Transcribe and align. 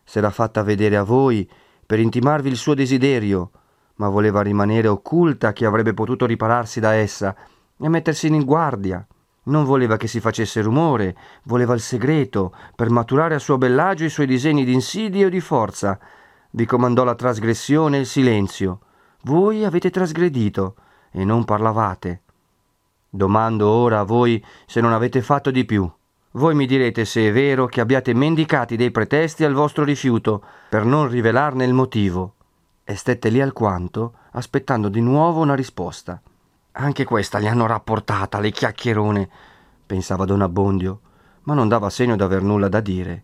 Se 0.03 0.21
l'ha 0.21 0.31
fatta 0.31 0.63
vedere 0.63 0.97
a 0.97 1.03
voi 1.03 1.49
per 1.85 1.99
intimarvi 1.99 2.49
il 2.49 2.57
suo 2.57 2.73
desiderio, 2.73 3.51
ma 3.95 4.09
voleva 4.09 4.41
rimanere 4.41 4.87
occulta 4.87 5.53
chi 5.53 5.65
avrebbe 5.65 5.93
potuto 5.93 6.25
ripararsi 6.25 6.79
da 6.79 6.93
essa 6.93 7.35
e 7.77 7.89
mettersi 7.89 8.27
in 8.27 8.43
guardia. 8.43 9.05
Non 9.43 9.63
voleva 9.63 9.97
che 9.97 10.07
si 10.07 10.19
facesse 10.19 10.61
rumore, 10.61 11.15
voleva 11.43 11.73
il 11.73 11.79
segreto, 11.79 12.53
per 12.75 12.89
maturare 12.89 13.35
a 13.35 13.39
suo 13.39 13.57
bellagio 13.57 14.03
i 14.03 14.09
suoi 14.09 14.25
disegni 14.25 14.65
di 14.65 14.73
insidia 14.73 15.27
o 15.27 15.29
di 15.29 15.39
forza. 15.39 15.97
Vi 16.57 16.65
comandò 16.65 17.03
la 17.03 17.13
trasgressione 17.13 17.97
e 17.97 17.99
il 17.99 18.05
silenzio. 18.07 18.79
Voi 19.25 19.63
avete 19.63 19.91
trasgredito 19.91 20.73
e 21.11 21.23
non 21.23 21.45
parlavate. 21.45 22.23
Domando 23.07 23.69
ora 23.69 23.99
a 23.99 24.03
voi 24.03 24.43
se 24.65 24.81
non 24.81 24.91
avete 24.91 25.21
fatto 25.21 25.51
di 25.51 25.65
più. 25.65 25.87
Voi 26.31 26.55
mi 26.55 26.65
direte 26.65 27.05
se 27.05 27.27
è 27.27 27.31
vero 27.31 27.67
che 27.67 27.79
abbiate 27.79 28.11
mendicati 28.15 28.75
dei 28.75 28.89
pretesti 28.89 29.43
al 29.43 29.53
vostro 29.53 29.83
rifiuto 29.83 30.43
per 30.67 30.83
non 30.83 31.07
rivelarne 31.07 31.63
il 31.63 31.73
motivo. 31.75 32.33
E 32.83 32.95
stette 32.95 33.29
lì 33.29 33.39
alquanto, 33.39 34.13
aspettando 34.31 34.89
di 34.89 34.99
nuovo 34.99 35.41
una 35.41 35.53
risposta. 35.53 36.19
Anche 36.71 37.03
questa 37.03 37.39
gli 37.39 37.45
hanno 37.45 37.67
rapportata, 37.67 38.39
le 38.39 38.49
chiacchierone, 38.49 39.29
pensava 39.85 40.25
don 40.25 40.41
Abbondio, 40.41 41.01
ma 41.43 41.53
non 41.53 41.67
dava 41.67 41.91
segno 41.91 42.15
d'aver 42.15 42.41
nulla 42.41 42.67
da 42.67 42.79
dire. 42.79 43.23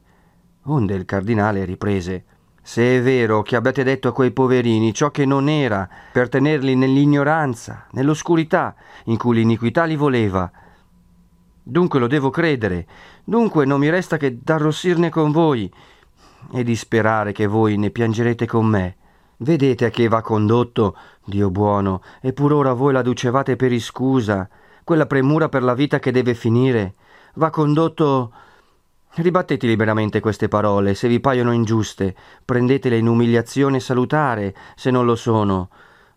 Onde 0.65 0.93
il 0.93 1.05
cardinale 1.05 1.65
riprese. 1.65 2.25
Se 2.65 2.97
è 2.97 3.01
vero 3.01 3.41
che 3.41 3.57
abbiate 3.57 3.83
detto 3.83 4.07
a 4.07 4.13
quei 4.13 4.31
poverini 4.31 4.93
ciò 4.93 5.11
che 5.11 5.25
non 5.25 5.49
era, 5.49 5.87
per 6.13 6.29
tenerli 6.29 6.75
nell'ignoranza, 6.75 7.87
nell'oscurità 7.91 8.73
in 9.05 9.17
cui 9.17 9.35
l'iniquità 9.35 9.83
li 9.83 9.97
voleva, 9.97 10.49
dunque 11.61 11.99
lo 11.99 12.07
devo 12.07 12.29
credere, 12.29 12.87
dunque 13.25 13.65
non 13.65 13.81
mi 13.81 13.89
resta 13.89 14.15
che 14.15 14.39
d'arrossirne 14.41 15.09
con 15.09 15.31
voi 15.31 15.69
e 16.53 16.63
di 16.63 16.75
sperare 16.77 17.33
che 17.33 17.47
voi 17.47 17.75
ne 17.77 17.89
piangerete 17.89 18.47
con 18.47 18.65
me. 18.65 18.95
Vedete 19.37 19.85
a 19.85 19.89
che 19.89 20.07
va 20.07 20.21
condotto, 20.21 20.95
Dio 21.25 21.51
buono, 21.51 22.01
e 22.21 22.31
pur 22.31 22.53
ora 22.53 22.71
voi 22.71 22.93
la 22.93 23.01
ducevate 23.01 23.57
per 23.57 23.73
iscusa, 23.73 24.47
quella 24.85 25.05
premura 25.05 25.49
per 25.49 25.63
la 25.63 25.73
vita 25.73 25.99
che 25.99 26.11
deve 26.11 26.33
finire. 26.33 26.95
Va 27.35 27.49
condotto. 27.49 28.31
Ribattete 29.15 29.67
liberamente 29.67 30.19
queste 30.19 30.47
parole, 30.47 30.95
se 30.95 31.07
vi 31.07 31.19
paiono 31.19 31.51
ingiuste, 31.51 32.15
prendetele 32.43 32.97
in 32.97 33.05
umiliazione 33.05 33.79
salutare, 33.79 34.55
se 34.75 34.89
non 34.89 35.05
lo 35.05 35.15
sono. 35.15 35.69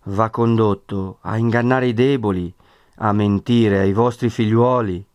Va 0.05 0.31
condotto 0.31 1.19
a 1.21 1.37
ingannare 1.37 1.89
i 1.89 1.93
deboli, 1.93 2.51
a 2.97 3.13
mentire 3.13 3.81
ai 3.81 3.93
vostri 3.93 4.31
figliuoli. 4.31 5.07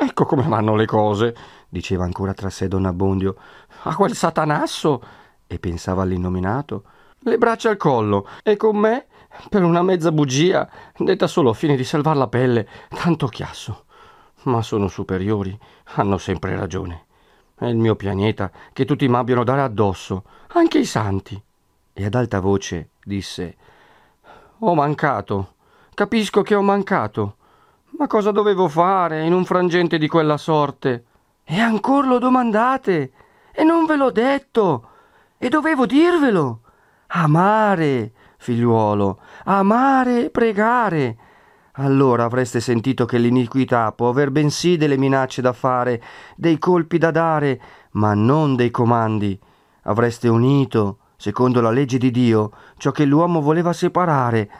Ecco 0.00 0.24
come 0.24 0.46
vanno 0.46 0.76
le 0.76 0.86
cose, 0.86 1.34
diceva 1.68 2.04
ancora 2.04 2.32
tra 2.32 2.48
sé 2.48 2.68
don 2.68 2.84
Abbondio. 2.84 3.34
A 3.82 3.96
quel 3.96 4.14
satanasso, 4.14 5.02
e 5.48 5.58
pensava 5.58 6.02
all'innominato, 6.02 6.84
le 7.22 7.38
braccia 7.38 7.70
al 7.70 7.76
collo 7.76 8.28
e 8.44 8.56
con 8.56 8.76
me 8.76 9.06
per 9.48 9.64
una 9.64 9.82
mezza 9.82 10.12
bugia, 10.12 10.70
detta 10.96 11.26
solo 11.26 11.50
a 11.50 11.54
fine 11.54 11.74
di 11.74 11.82
salvar 11.82 12.16
la 12.16 12.28
pelle, 12.28 12.68
tanto 12.88 13.26
chiasso. 13.26 13.86
Ma 14.42 14.62
sono 14.62 14.88
superiori, 14.88 15.58
hanno 15.94 16.16
sempre 16.16 16.56
ragione. 16.56 17.06
È 17.54 17.66
il 17.66 17.76
mio 17.76 17.94
pianeta 17.94 18.50
che 18.72 18.86
tutti 18.86 19.06
m'abbiano 19.06 19.44
dare 19.44 19.60
addosso, 19.60 20.24
anche 20.54 20.78
i 20.78 20.86
santi. 20.86 21.40
E 21.92 22.04
ad 22.04 22.14
alta 22.14 22.40
voce 22.40 22.90
disse: 23.04 23.56
Ho 24.60 24.74
mancato, 24.74 25.54
capisco 25.92 26.40
che 26.40 26.54
ho 26.54 26.62
mancato. 26.62 27.36
Ma 27.98 28.06
cosa 28.06 28.30
dovevo 28.30 28.66
fare 28.68 29.26
in 29.26 29.34
un 29.34 29.44
frangente 29.44 29.98
di 29.98 30.08
quella 30.08 30.38
sorte? 30.38 31.04
E 31.44 31.60
ancora 31.60 32.06
lo 32.06 32.18
domandate? 32.18 33.12
E 33.52 33.62
non 33.62 33.84
ve 33.84 33.96
l'ho 33.96 34.10
detto? 34.10 34.88
E 35.36 35.50
dovevo 35.50 35.84
dirvelo? 35.84 36.60
Amare, 37.08 38.12
figliuolo, 38.38 39.20
amare 39.44 40.24
e 40.24 40.30
pregare. 40.30 41.16
Allora 41.80 42.24
avreste 42.24 42.60
sentito 42.60 43.06
che 43.06 43.16
l'iniquità 43.16 43.90
può 43.92 44.10
aver 44.10 44.30
bensì 44.30 44.76
delle 44.76 44.98
minacce 44.98 45.40
da 45.40 45.54
fare, 45.54 46.02
dei 46.36 46.58
colpi 46.58 46.98
da 46.98 47.10
dare, 47.10 47.58
ma 47.92 48.12
non 48.12 48.54
dei 48.54 48.70
comandi. 48.70 49.38
Avreste 49.84 50.28
unito, 50.28 50.98
secondo 51.16 51.62
la 51.62 51.70
legge 51.70 51.96
di 51.96 52.10
Dio, 52.10 52.52
ciò 52.76 52.90
che 52.90 53.06
l'uomo 53.06 53.40
voleva 53.40 53.72
separare. 53.72 54.50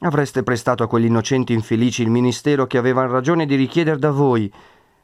Avreste 0.00 0.42
prestato 0.42 0.82
a 0.82 0.88
quegli 0.88 1.04
innocenti 1.04 1.52
infelici 1.52 2.02
il 2.02 2.10
ministero 2.10 2.66
che 2.66 2.78
avevano 2.78 3.12
ragione 3.12 3.46
di 3.46 3.54
richiedere 3.54 3.98
da 3.98 4.10
voi. 4.10 4.52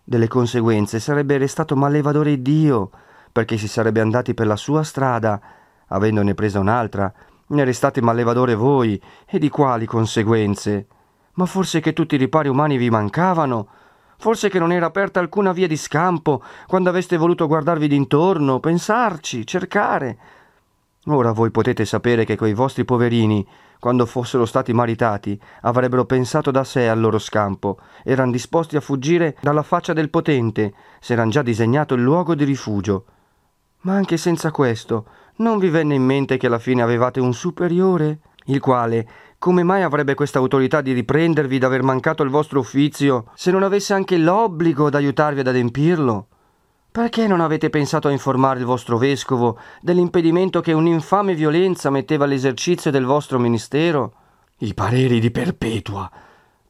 Delle 0.03 0.27
conseguenze 0.27 0.99
sarebbe 0.99 1.39
restato 1.39 1.77
malevadore 1.77 2.43
Dio, 2.43 2.91
perché 3.31 3.57
si 3.57 3.69
sarebbe 3.69 4.01
andati 4.01 4.35
per 4.35 4.49
la 4.49 4.57
sua 4.57 4.83
strada 4.83 5.41
avendone 5.87 6.35
presa 6.35 6.59
un'altra, 6.59 7.13
ne 7.47 7.65
restate 7.65 8.03
mallevadore 8.03 8.57
voi, 8.57 9.01
e 9.27 9.39
di 9.39 9.49
quali 9.49 9.87
conseguenze? 9.87 10.89
Ma 11.35 11.47
forse 11.47 11.81
che 11.81 11.93
tutti 11.93 12.15
i 12.15 12.19
ripari 12.19 12.49
umani 12.49 12.77
vi 12.77 12.91
mancavano? 12.91 13.69
Forse 14.19 14.49
che 14.49 14.59
non 14.59 14.71
era 14.71 14.87
aperta 14.87 15.19
alcuna 15.19 15.53
via 15.53 15.67
di 15.67 15.77
scampo 15.77 16.43
quando 16.67 16.91
aveste 16.91 17.17
voluto 17.17 17.47
guardarvi 17.47 17.89
d'intorno, 17.89 18.61
pensarci, 18.61 19.47
cercare? 19.47 20.19
Ora 21.07 21.33
voi 21.33 21.51
potete 21.51 21.85
sapere 21.85 22.25
che 22.25 22.37
quei 22.37 22.55
vostri 22.55 22.85
poverini, 22.85 23.45
quando 23.81 24.07
fossero 24.07 24.47
stati 24.47 24.73
maritati, 24.73 25.37
avrebbero 25.63 26.05
pensato 26.05 26.53
da 26.53 26.63
sé 26.63 26.87
al 26.87 27.01
loro 27.01 27.19
scampo, 27.19 27.79
eran 28.05 28.31
disposti 28.31 28.77
a 28.77 28.81
fuggire 28.81 29.37
dalla 29.41 29.65
faccia 29.65 29.93
del 29.93 30.11
potente, 30.11 30.73
s'eran 31.01 31.31
già 31.31 31.43
disegnato 31.43 31.95
il 31.95 32.03
luogo 32.03 32.37
di 32.37 32.45
rifugio. 32.45 33.05
Ma 33.81 33.95
anche 33.95 34.17
senza 34.17 34.53
questo, 34.53 35.07
non 35.37 35.59
vi 35.59 35.71
venne 35.71 35.97
in 35.97 36.05
mente 36.05 36.37
che 36.37 36.47
alla 36.47 36.61
fine 36.61 36.83
avevate 36.83 37.19
un 37.19 37.35
superiore, 37.35 38.21
il 38.45 38.61
quale 38.61 39.09
come 39.43 39.65
mai 39.65 39.83
avrebbe 39.83 40.15
questa 40.15 40.39
autorità 40.39 40.81
di 40.81 40.93
riprendervi 40.93 41.59
d'aver 41.59 41.83
mancato 41.83 42.23
il 42.23 42.31
vostro 42.31 42.61
uffizio 42.61 43.25
se 43.35 43.51
non 43.51 43.65
avesse 43.65 43.93
anche 43.93 44.17
l'obbligo 44.17 44.89
d'aiutarvi 44.89 45.41
ad 45.41 45.49
adempirlo? 45.49 46.29
Perché 46.93 47.27
non 47.27 47.41
avete 47.41 47.69
pensato 47.69 48.07
a 48.07 48.13
informare 48.13 48.61
il 48.61 48.67
vostro 48.67 48.99
vescovo 48.99 49.59
dell'impedimento 49.81 50.61
che 50.61 50.73
un'infame 50.73 51.35
violenza 51.35 51.91
metteva 51.91 52.25
all'esercizio 52.25 52.93
del 52.93 53.05
vostro 53.05 53.41
ministero? 53.41 54.13
I 54.59 54.75
pareri 54.75 55.19
di 55.19 55.33
Perpetua, 55.33 56.09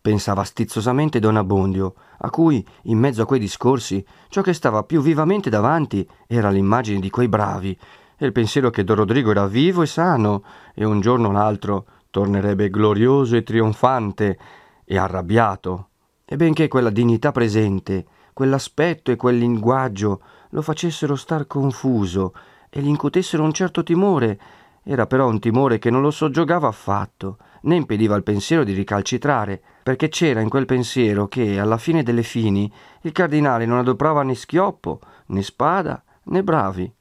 pensava 0.01 0.43
stizzosamente 0.43 1.19
don 1.19 1.37
Abbondio, 1.37 1.93
a 2.21 2.31
cui, 2.31 2.67
in 2.85 2.97
mezzo 2.97 3.21
a 3.21 3.27
quei 3.27 3.39
discorsi, 3.39 4.03
ciò 4.31 4.41
che 4.41 4.55
stava 4.55 4.83
più 4.85 5.03
vivamente 5.03 5.51
davanti 5.51 6.09
era 6.27 6.49
l'immagine 6.49 7.01
di 7.01 7.11
quei 7.11 7.29
bravi, 7.29 7.79
e 8.17 8.25
il 8.25 8.33
pensiero 8.33 8.71
che 8.71 8.83
Don 8.83 8.97
Rodrigo 8.97 9.31
era 9.31 9.47
vivo 9.47 9.83
e 9.83 9.87
sano, 9.87 10.43
e 10.75 10.87
un 10.87 11.01
giorno 11.03 11.29
o 11.29 11.33
l'altro 11.33 11.85
tornerebbe 12.13 12.69
glorioso 12.69 13.37
e 13.37 13.43
trionfante 13.43 14.39
e 14.85 14.99
arrabbiato. 14.99 15.89
E 16.27 16.37
benché 16.37 16.69
quella 16.69 16.91
dignità 16.91 17.33
presente, 17.33 18.05
quell'aspetto 18.35 19.11
e 19.11 19.17
quel 19.17 19.39
linguaggio 19.39 20.21
lo 20.51 20.61
facessero 20.61 21.17
star 21.17 21.47
confuso 21.47 22.35
e 22.69 22.81
gli 22.83 22.89
incutessero 22.89 23.43
un 23.43 23.53
certo 23.53 23.83
timore, 23.83 24.39
era 24.85 25.07
però 25.07 25.27
un 25.27 25.41
timore 25.41 25.79
che 25.79 25.91
non 25.91 26.03
lo 26.03 26.11
soggiogava 26.11 26.69
affatto, 26.69 27.39
né 27.63 27.77
impediva 27.77 28.15
al 28.15 28.23
pensiero 28.23 28.63
di 28.63 28.75
ricalcitrare, 28.75 29.61
perché 29.83 30.09
c'era 30.09 30.41
in 30.41 30.51
quel 30.51 30.67
pensiero 30.67 31.29
che, 31.29 31.59
alla 31.59 31.79
fine 31.79 32.03
delle 32.03 32.23
fini, 32.23 32.71
il 33.03 33.13
cardinale 33.13 33.65
non 33.65 33.79
adoprava 33.79 34.23
né 34.23 34.35
schioppo, 34.35 35.01
né 35.27 35.43
spada, 35.43 36.03
né 36.25 36.43
bravi. 36.43 36.93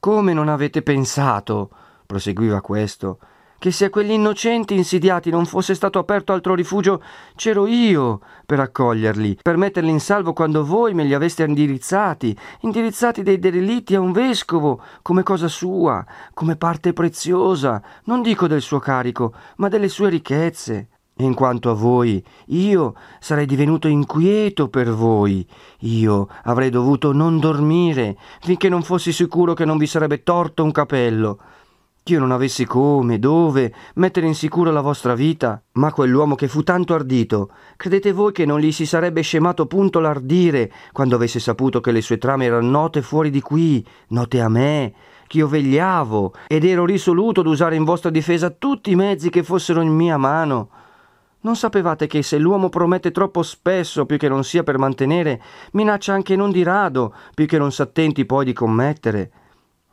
Come 0.00 0.32
non 0.32 0.48
avete 0.48 0.82
pensato, 0.82 1.70
proseguiva 2.06 2.60
questo, 2.60 3.18
che 3.58 3.72
se 3.72 3.86
a 3.86 3.90
quegli 3.90 4.12
innocenti 4.12 4.76
insidiati 4.76 5.30
non 5.30 5.44
fosse 5.44 5.74
stato 5.74 5.98
aperto 5.98 6.32
altro 6.32 6.54
rifugio, 6.54 7.02
c'ero 7.34 7.66
io 7.66 8.20
per 8.46 8.60
accoglierli, 8.60 9.38
per 9.42 9.56
metterli 9.56 9.90
in 9.90 10.00
salvo 10.00 10.32
quando 10.32 10.64
voi 10.64 10.94
me 10.94 11.04
li 11.04 11.12
aveste 11.12 11.42
indirizzati, 11.42 12.36
indirizzati 12.60 13.22
dei 13.22 13.38
derelitti 13.38 13.94
a 13.94 14.00
un 14.00 14.12
vescovo, 14.12 14.80
come 15.02 15.22
cosa 15.24 15.48
sua, 15.48 16.04
come 16.34 16.56
parte 16.56 16.92
preziosa, 16.92 17.82
non 18.04 18.22
dico 18.22 18.46
del 18.46 18.62
suo 18.62 18.78
carico, 18.78 19.34
ma 19.56 19.68
delle 19.68 19.88
sue 19.88 20.08
ricchezze. 20.08 20.88
E 21.20 21.24
in 21.24 21.34
quanto 21.34 21.68
a 21.68 21.74
voi, 21.74 22.24
io 22.46 22.94
sarei 23.18 23.44
divenuto 23.44 23.88
inquieto 23.88 24.68
per 24.68 24.92
voi. 24.92 25.44
Io 25.80 26.28
avrei 26.44 26.70
dovuto 26.70 27.12
non 27.12 27.40
dormire 27.40 28.16
finché 28.40 28.68
non 28.68 28.84
fossi 28.84 29.10
sicuro 29.10 29.52
che 29.52 29.64
non 29.64 29.78
vi 29.78 29.88
sarebbe 29.88 30.22
torto 30.22 30.62
un 30.62 30.70
capello 30.70 31.40
che 32.08 32.14
io 32.14 32.20
non 32.20 32.32
avessi 32.32 32.64
come, 32.64 33.18
dove 33.18 33.70
mettere 33.96 34.26
in 34.26 34.34
sicuro 34.34 34.70
la 34.70 34.80
vostra 34.80 35.14
vita. 35.14 35.62
Ma 35.72 35.92
quell'uomo 35.92 36.36
che 36.36 36.48
fu 36.48 36.62
tanto 36.62 36.94
ardito, 36.94 37.50
credete 37.76 38.12
voi 38.12 38.32
che 38.32 38.46
non 38.46 38.60
gli 38.60 38.72
si 38.72 38.86
sarebbe 38.86 39.20
scemato 39.20 39.66
punto 39.66 40.00
l'ardire 40.00 40.72
quando 40.92 41.16
avesse 41.16 41.38
saputo 41.38 41.80
che 41.80 41.92
le 41.92 42.00
sue 42.00 42.16
trame 42.16 42.46
erano 42.46 42.70
note 42.70 43.02
fuori 43.02 43.28
di 43.28 43.42
qui, 43.42 43.86
note 44.08 44.40
a 44.40 44.48
me, 44.48 44.94
che 45.26 45.36
io 45.36 45.48
vegliavo 45.48 46.32
ed 46.46 46.64
ero 46.64 46.86
risoluto 46.86 47.40
ad 47.40 47.46
usare 47.46 47.76
in 47.76 47.84
vostra 47.84 48.08
difesa 48.08 48.48
tutti 48.48 48.90
i 48.90 48.96
mezzi 48.96 49.28
che 49.28 49.42
fossero 49.42 49.82
in 49.82 49.92
mia 49.92 50.16
mano? 50.16 50.70
Non 51.40 51.56
sapevate 51.56 52.06
che 52.06 52.22
se 52.22 52.38
l'uomo 52.38 52.70
promette 52.70 53.10
troppo 53.10 53.42
spesso 53.42 54.06
più 54.06 54.16
che 54.16 54.30
non 54.30 54.44
sia 54.44 54.62
per 54.62 54.78
mantenere, 54.78 55.42
minaccia 55.72 56.14
anche 56.14 56.36
non 56.36 56.52
di 56.52 56.62
rado 56.62 57.12
più 57.34 57.44
che 57.44 57.58
non 57.58 57.70
s'attenti 57.70 58.24
poi 58.24 58.46
di 58.46 58.54
commettere? 58.54 59.30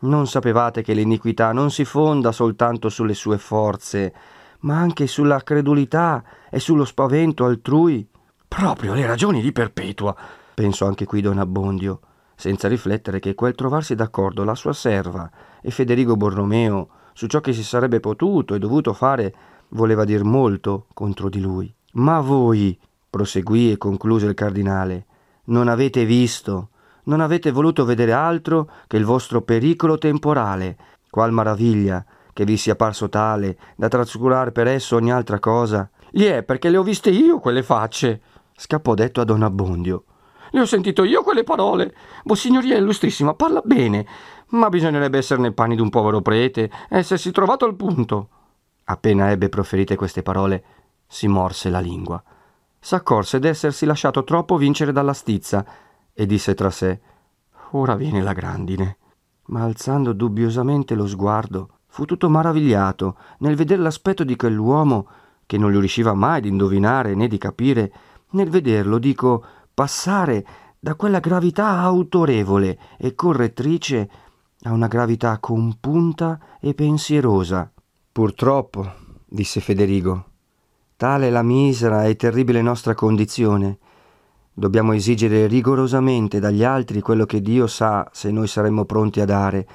Non 0.06 0.28
sapevate 0.28 0.84
che 0.84 0.94
l'iniquità 0.94 1.52
non 1.52 1.72
si 1.72 1.84
fonda 1.84 2.32
soltanto 2.32 2.90
sulle 2.90 3.16
sue 3.16 3.40
forze, 3.40 4.14
ma 4.60 4.78
anche 4.78 5.08
sulla 5.08 5.42
credulità 5.42 6.24
e 6.52 6.60
sullo 6.60 6.86
spavento 6.86 7.46
altrui? 7.46 8.08
Proprio 8.48 8.94
le 8.94 9.08
ragioni 9.08 9.42
di 9.42 9.52
Perpetua, 9.52 10.16
pensò 10.54 10.86
anche 10.86 11.06
qui 11.06 11.22
Don 11.22 11.40
Abbondio, 11.40 12.02
senza 12.36 12.68
riflettere 12.68 13.20
che 13.20 13.34
quel 13.34 13.56
trovarsi 13.56 13.96
d'accordo 13.96 14.44
la 14.44 14.54
sua 14.54 14.74
serva 14.74 15.30
e 15.60 15.72
Federigo 15.72 16.16
Borromeo 16.16 16.90
su 17.14 17.26
ciò 17.26 17.42
che 17.42 17.54
si 17.54 17.64
sarebbe 17.64 18.00
potuto 18.00 18.54
e 18.54 18.60
dovuto 18.60 18.94
fare 18.94 19.34
voleva 19.70 20.04
dir 20.04 20.24
molto 20.24 20.86
contro 20.94 21.30
di 21.30 21.42
lui. 21.42 21.74
Ma 21.94 22.20
voi, 22.20 22.78
proseguì 23.10 23.72
e 23.72 23.78
concluse 23.80 24.28
il 24.28 24.36
cardinale, 24.36 25.06
non 25.46 25.68
avete 25.68 26.06
visto, 26.06 26.70
non 27.06 27.22
avete 27.22 27.52
voluto 27.52 27.86
vedere 27.86 28.12
altro 28.12 28.70
che 28.88 28.98
il 28.98 29.06
vostro 29.06 29.42
pericolo 29.42 29.98
temporale, 29.98 30.78
qual 31.10 31.32
maraviglia 31.32 32.06
che 32.34 32.46
vi 32.46 32.58
sia 32.58 32.76
parso 32.76 33.08
tale 33.08 33.58
da 33.76 33.88
trascurare 33.88 34.52
per 34.52 34.68
esso 34.68 34.98
ogni 34.98 35.12
altra 35.12 35.40
cosa. 35.40 35.90
Gli 36.12 36.26
è 36.26 36.44
perché 36.44 36.70
le 36.70 36.78
ho 36.78 36.84
viste 36.84 37.10
io 37.10 37.40
quelle 37.40 37.64
facce, 37.64 38.22
scappò 38.56 38.94
detto 38.94 39.22
a 39.22 39.24
Don 39.24 39.42
Abbondio. 39.42 40.04
Le 40.52 40.60
ho 40.62 40.66
sentito 40.66 41.04
io 41.04 41.24
quelle 41.24 41.44
parole. 41.44 41.96
Vossignoria 42.24 42.78
illustrissima 42.78 43.34
parla 43.34 43.62
bene, 43.64 44.06
ma 44.50 44.70
bisognerebbe 44.70 45.18
essere 45.18 45.42
nei 45.42 45.54
panni 45.54 45.76
d'un 45.76 45.90
povero 45.90 46.22
prete, 46.22 46.70
essersi 46.90 47.32
trovato 47.32 47.66
al 47.66 47.76
punto. 47.76 48.30
Appena 48.86 49.32
ebbe 49.32 49.50
proferite 49.50 49.96
queste 49.96 50.22
parole, 50.22 50.64
si 51.08 51.28
morse 51.28 51.70
la 51.70 51.80
lingua. 51.80 52.22
S'accorse 52.80 53.40
d'essersi 53.40 53.86
lasciato 53.86 54.24
troppo 54.24 54.58
vincere 54.58 54.92
dalla 54.92 55.14
stizza 55.14 55.66
e 56.16 56.26
disse 56.26 56.56
tra 56.56 56.72
sé 56.72 57.00
Ora 57.72 57.96
viene 57.96 58.22
la 58.22 58.34
grandine. 58.34 58.98
Ma 59.48 59.64
alzando 59.64 60.14
dubbiosamente 60.14 60.96
lo 60.96 61.06
sguardo, 61.06 61.80
fu 61.88 62.06
tutto 62.06 62.30
maravigliato 62.30 63.18
nel 63.40 63.56
vedere 63.56 63.82
l'aspetto 63.82 64.24
di 64.24 64.36
quell'uomo 64.36 65.08
che 65.46 65.58
non 65.58 65.72
gli 65.72 65.78
riusciva 65.78 66.14
mai 66.14 66.42
di 66.42 66.48
indovinare 66.48 67.14
né 67.14 67.28
di 67.28 67.38
capire, 67.38 67.92
nel 68.32 68.50
vederlo, 68.50 68.98
dico, 68.98 69.44
passare 69.74 70.46
da 70.80 70.96
quella 70.96 71.20
gravità 71.20 71.80
autorevole 71.80 72.80
e 72.98 73.14
correttrice 73.14 74.10
a 74.64 74.72
una 74.72 74.88
gravità 74.88 75.38
compunta 75.40 76.40
e 76.60 76.74
pensierosa. 76.74 77.72
Purtroppo, 78.12 78.94
disse 79.26 79.60
Federigo, 79.60 80.26
tale 80.96 81.28
è 81.28 81.30
la 81.30 81.44
misera 81.44 82.06
e 82.06 82.16
terribile 82.16 82.62
nostra 82.62 82.96
condizione, 82.96 83.78
Dobbiamo 84.58 84.94
esigere 84.94 85.48
rigorosamente 85.48 86.40
dagli 86.40 86.64
altri 86.64 87.02
quello 87.02 87.26
che 87.26 87.42
Dio 87.42 87.68
sa 87.68 88.08
se 88.14 88.32
noi 88.32 88.48
saremmo 88.48 88.86
pronti 88.86 89.20
a 89.20 89.26
dare. 89.26 89.68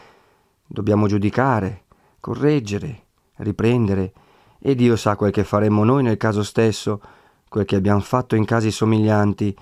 Dobbiamo 0.66 1.06
giudicare, 1.06 1.82
correggere, 2.18 3.02
riprendere, 3.36 4.14
e 4.58 4.74
Dio 4.74 4.96
sa 4.96 5.16
quel 5.16 5.32
che 5.32 5.44
faremmo 5.44 5.84
noi 5.84 6.02
nel 6.02 6.16
caso 6.16 6.42
stesso, 6.42 6.98
quel 7.50 7.66
che 7.66 7.76
abbiamo 7.76 8.00
fatto 8.00 8.36
in 8.36 8.46
casi 8.46 8.70
somiglianti. 8.70 9.54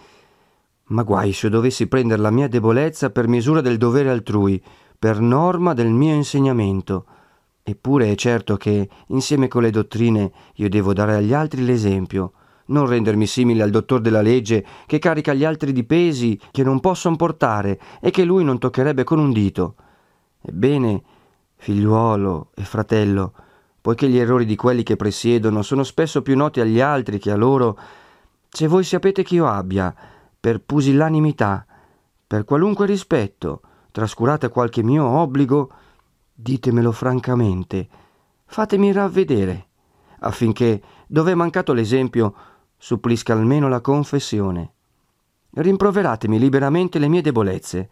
Ma 0.90 1.02
guai 1.02 1.32
se 1.32 1.48
dovessi 1.48 1.88
prendere 1.88 2.22
la 2.22 2.30
mia 2.30 2.46
debolezza 2.46 3.10
per 3.10 3.26
misura 3.26 3.60
del 3.60 3.76
dovere 3.76 4.10
altrui, 4.10 4.62
per 4.96 5.18
norma 5.18 5.72
del 5.72 5.90
mio 5.90 6.14
insegnamento. 6.14 7.06
Eppure 7.64 8.12
è 8.12 8.14
certo 8.14 8.56
che, 8.56 8.88
insieme 9.08 9.48
con 9.48 9.62
le 9.62 9.70
dottrine, 9.70 10.30
io 10.54 10.68
devo 10.68 10.92
dare 10.92 11.16
agli 11.16 11.32
altri 11.32 11.64
l'esempio 11.64 12.34
non 12.68 12.86
rendermi 12.86 13.26
simile 13.26 13.62
al 13.62 13.70
dottor 13.70 14.00
della 14.00 14.22
legge 14.22 14.64
che 14.86 14.98
carica 14.98 15.34
gli 15.34 15.44
altri 15.44 15.72
di 15.72 15.84
pesi 15.84 16.38
che 16.50 16.62
non 16.62 16.80
possono 16.80 17.16
portare 17.16 17.78
e 18.00 18.10
che 18.10 18.24
lui 18.24 18.44
non 18.44 18.58
toccherebbe 18.58 19.04
con 19.04 19.18
un 19.18 19.32
dito. 19.32 19.74
Ebbene, 20.40 21.02
figliuolo 21.56 22.50
e 22.54 22.62
fratello, 22.62 23.32
poiché 23.80 24.08
gli 24.08 24.18
errori 24.18 24.44
di 24.44 24.56
quelli 24.56 24.82
che 24.82 24.96
presiedono 24.96 25.62
sono 25.62 25.82
spesso 25.82 26.22
più 26.22 26.36
noti 26.36 26.60
agli 26.60 26.80
altri 26.80 27.18
che 27.18 27.30
a 27.30 27.36
loro, 27.36 27.78
se 28.48 28.66
voi 28.66 28.84
sapete 28.84 29.22
che 29.22 29.34
io 29.34 29.46
abbia, 29.46 29.94
per 30.38 30.60
pusillanimità, 30.60 31.66
per 32.26 32.44
qualunque 32.44 32.86
rispetto, 32.86 33.62
trascurate 33.90 34.48
qualche 34.50 34.82
mio 34.82 35.04
obbligo, 35.04 35.70
ditemelo 36.32 36.92
francamente, 36.92 37.88
fatemi 38.44 38.92
ravvedere, 38.92 39.66
affinché, 40.20 40.80
dove 41.06 41.32
è 41.32 41.34
mancato 41.34 41.72
l'esempio, 41.72 42.34
supplisca 42.78 43.32
almeno 43.32 43.68
la 43.68 43.80
confessione. 43.80 44.72
Rimproveratemi 45.50 46.38
liberamente 46.38 46.98
le 46.98 47.08
mie 47.08 47.20
debolezze, 47.20 47.88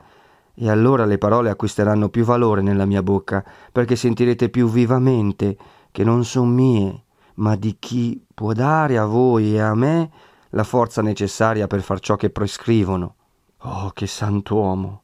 e 0.55 0.71
allora 0.71 1.05
le 1.05 1.19
parole 1.19 1.51
acquisteranno 1.51 2.09
più 2.09 2.25
valore 2.25 2.63
nella 2.63 2.87
mia 2.87 3.03
bocca, 3.03 3.45
perché 3.71 3.97
sentirete 3.97 4.49
più 4.49 4.69
vivamente 4.69 5.57
che 5.91 6.05
non 6.05 6.25
son 6.25 6.49
mie, 6.49 7.03
ma 7.35 7.57
di 7.57 7.77
chi 7.79 8.25
può 8.33 8.53
dare 8.53 8.97
a 8.97 9.05
voi 9.05 9.55
e 9.55 9.61
a 9.61 9.75
me 9.75 10.11
la 10.51 10.65
forza 10.65 11.03
necessaria 11.03 11.67
per 11.67 11.83
far 11.83 12.01
ciò 12.01 12.17
che 12.17 12.31
prescrivono. 12.31 13.15
Oh, 13.59 13.91
che 13.91 14.07
sant'uomo! 14.07 15.03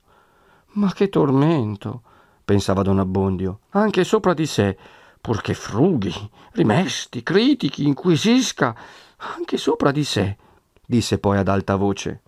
Ma 0.74 0.92
che 0.92 1.08
tormento! 1.08 2.02
pensava 2.44 2.82
don 2.82 2.98
Abbondio, 2.98 3.60
anche 3.70 4.04
sopra 4.04 4.34
di 4.34 4.46
sé, 4.46 4.76
purché 5.20 5.54
frughi, 5.54 6.12
rimesti, 6.52 7.22
critichi, 7.22 7.86
inquisisca, 7.86 8.74
anche 9.36 9.56
sopra 9.56 9.90
di 9.90 10.04
sé, 10.04 10.36
disse 10.84 11.18
poi 11.18 11.38
ad 11.38 11.48
alta 11.48 11.76
voce. 11.76 12.22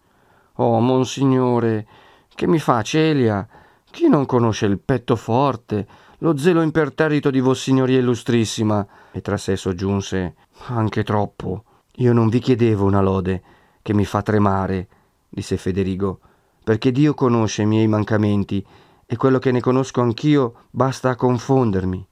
Oh, 0.55 0.79
monsignore, 0.81 1.87
che 2.35 2.47
mi 2.47 2.59
fa 2.59 2.83
Celia? 2.83 3.47
Chi 3.91 4.09
non 4.09 4.27
conosce 4.27 4.67
il 4.67 4.79
petto 4.79 5.17
forte, 5.17 5.87
lo 6.19 6.37
zelo 6.37 6.63
imperterrito 6.63 7.31
di 7.31 7.41
Vossignoria 7.41 7.99
Illustrissima? 7.99 8.87
E 9.13 9.21
tra 9.21 9.37
sé 9.37 9.57
soggiunse, 9.57 10.35
anche 10.67 11.03
troppo. 11.03 11.65
Io 11.97 12.13
non 12.13 12.29
vi 12.29 12.39
chiedevo 12.39 12.85
una 12.85 13.01
lode, 13.01 13.43
che 13.83 13.93
mi 13.93 14.05
fa 14.05 14.23
tremare, 14.23 14.89
disse 15.29 15.57
Federigo, 15.57 16.21
perché 16.63 16.91
Dio 16.93 17.15
conosce 17.15 17.63
i 17.63 17.67
miei 17.67 17.87
mancamenti 17.87 18.65
e 19.07 19.17
quello 19.17 19.39
che 19.39 19.53
ne 19.53 19.61
conosco 19.61 20.01
anch'io 20.01 20.55
basta 20.71 21.11
a 21.11 21.17
confondermi. 21.17 22.07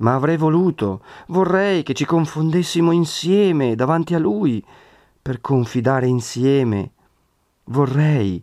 Ma 0.00 0.14
avrei 0.14 0.36
voluto, 0.36 1.02
vorrei 1.28 1.82
che 1.82 1.94
ci 1.94 2.04
confondessimo 2.04 2.90
insieme 2.90 3.74
davanti 3.74 4.14
a 4.14 4.18
Lui, 4.18 4.64
per 5.20 5.40
confidare 5.40 6.06
insieme. 6.06 6.92
Vorrei, 7.64 8.42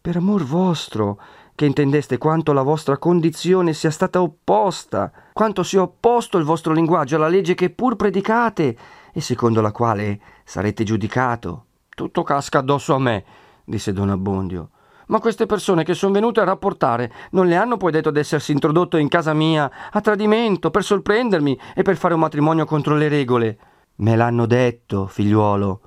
per 0.00 0.16
amor 0.16 0.44
vostro, 0.44 1.20
che 1.54 1.66
intendeste 1.66 2.18
quanto 2.18 2.52
la 2.52 2.62
vostra 2.62 2.98
condizione 2.98 3.74
sia 3.74 3.90
stata 3.90 4.20
opposta, 4.20 5.12
quanto 5.32 5.62
sia 5.62 5.82
opposto 5.82 6.38
il 6.38 6.44
vostro 6.44 6.72
linguaggio 6.72 7.16
alla 7.16 7.28
legge 7.28 7.54
che 7.54 7.70
pur 7.70 7.96
predicate 7.96 8.76
e 9.12 9.20
secondo 9.20 9.60
la 9.60 9.70
quale 9.70 10.20
sarete 10.44 10.84
giudicato. 10.84 11.66
Tutto 11.90 12.22
casca 12.22 12.58
addosso 12.58 12.94
a 12.94 12.98
me, 12.98 13.24
disse 13.64 13.92
Don 13.92 14.10
Abbondio. 14.10 14.70
Ma 15.06 15.18
queste 15.18 15.46
persone 15.46 15.84
che 15.84 15.94
sono 15.94 16.12
venute 16.12 16.40
a 16.40 16.44
rapportare 16.44 17.12
non 17.30 17.46
le 17.46 17.56
hanno 17.56 17.76
poi 17.76 17.92
detto 17.92 18.10
d'essersi 18.10 18.52
introdotto 18.52 18.96
in 18.96 19.08
casa 19.08 19.34
mia 19.34 19.70
a 19.90 20.00
tradimento 20.00 20.70
per 20.70 20.82
sorprendermi 20.82 21.58
e 21.74 21.82
per 21.82 21.96
fare 21.96 22.14
un 22.14 22.20
matrimonio 22.20 22.64
contro 22.64 22.94
le 22.96 23.08
regole. 23.08 23.58
Me 23.96 24.16
l'hanno 24.16 24.46
detto, 24.46 25.06
figliuolo. 25.06 25.80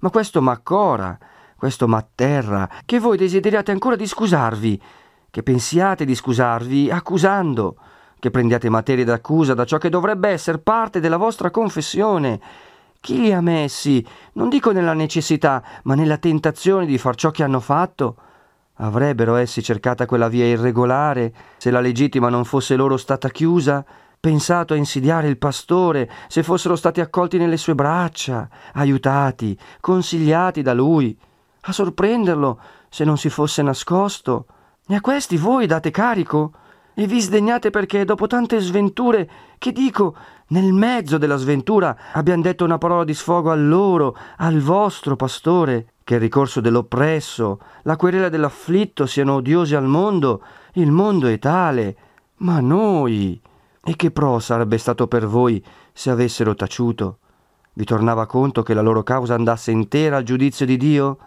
Ma 0.00 0.10
questo 0.10 0.40
m'accora, 0.40 1.18
questo 1.56 1.88
m'atterra, 1.88 2.68
che 2.84 2.98
voi 2.98 3.16
desideriate 3.16 3.70
ancora 3.70 3.96
di 3.96 4.06
scusarvi, 4.06 4.82
che 5.30 5.42
pensiate 5.42 6.04
di 6.04 6.14
scusarvi 6.14 6.90
accusando, 6.90 7.76
che 8.18 8.30
prendiate 8.30 8.68
materie 8.68 9.04
d'accusa 9.04 9.54
da 9.54 9.64
ciò 9.64 9.78
che 9.78 9.88
dovrebbe 9.88 10.28
essere 10.28 10.58
parte 10.58 11.00
della 11.00 11.16
vostra 11.16 11.50
confessione. 11.50 12.40
Chi 13.00 13.20
li 13.20 13.32
ha 13.32 13.40
messi, 13.40 14.06
non 14.34 14.48
dico 14.48 14.72
nella 14.72 14.92
necessità, 14.92 15.62
ma 15.84 15.94
nella 15.94 16.18
tentazione 16.18 16.84
di 16.86 16.98
far 16.98 17.14
ciò 17.14 17.30
che 17.30 17.42
hanno 17.42 17.60
fatto? 17.60 18.16
Avrebbero 18.82 19.34
essi 19.34 19.62
cercata 19.62 20.06
quella 20.06 20.28
via 20.28 20.46
irregolare, 20.46 21.34
se 21.58 21.70
la 21.70 21.80
legittima 21.80 22.30
non 22.30 22.46
fosse 22.46 22.76
loro 22.76 22.96
stata 22.96 23.28
chiusa? 23.28 23.84
Pensato 24.18 24.72
a 24.72 24.76
insidiare 24.76 25.28
il 25.28 25.36
pastore, 25.36 26.10
se 26.28 26.42
fossero 26.42 26.76
stati 26.76 27.00
accolti 27.00 27.36
nelle 27.36 27.58
sue 27.58 27.74
braccia, 27.74 28.48
aiutati, 28.72 29.58
consigliati 29.80 30.62
da 30.62 30.72
lui? 30.72 31.16
A 31.62 31.72
sorprenderlo, 31.72 32.58
se 32.88 33.04
non 33.04 33.18
si 33.18 33.28
fosse 33.28 33.60
nascosto? 33.60 34.46
E 34.86 34.94
a 34.94 35.00
questi 35.02 35.36
voi 35.36 35.66
date 35.66 35.90
carico? 35.90 36.52
E 36.94 37.06
vi 37.06 37.20
sdegnate 37.20 37.68
perché, 37.68 38.06
dopo 38.06 38.26
tante 38.26 38.60
sventure, 38.60 39.28
che 39.58 39.72
dico, 39.72 40.16
nel 40.50 40.72
mezzo 40.72 41.18
della 41.18 41.36
sventura 41.36 41.96
abbiamo 42.12 42.42
detto 42.42 42.64
una 42.64 42.78
parola 42.78 43.04
di 43.04 43.14
sfogo 43.14 43.50
a 43.50 43.56
loro, 43.56 44.16
al 44.36 44.60
vostro 44.60 45.16
pastore? 45.16 45.92
che 46.10 46.16
il 46.16 46.22
ricorso 46.22 46.60
dell'oppresso, 46.60 47.60
la 47.82 47.94
querela 47.94 48.28
dell'afflitto 48.28 49.06
siano 49.06 49.34
odiosi 49.34 49.76
al 49.76 49.86
mondo, 49.86 50.42
il 50.72 50.90
mondo 50.90 51.28
è 51.28 51.38
tale, 51.38 51.96
ma 52.38 52.58
noi. 52.58 53.40
E 53.84 53.94
che 53.94 54.10
pro 54.10 54.40
sarebbe 54.40 54.76
stato 54.76 55.06
per 55.06 55.28
voi 55.28 55.64
se 55.92 56.10
avessero 56.10 56.56
taciuto? 56.56 57.18
Vi 57.74 57.84
tornava 57.84 58.26
conto 58.26 58.64
che 58.64 58.74
la 58.74 58.80
loro 58.80 59.04
causa 59.04 59.34
andasse 59.34 59.70
intera 59.70 60.16
al 60.16 60.24
giudizio 60.24 60.66
di 60.66 60.76
Dio? 60.76 61.18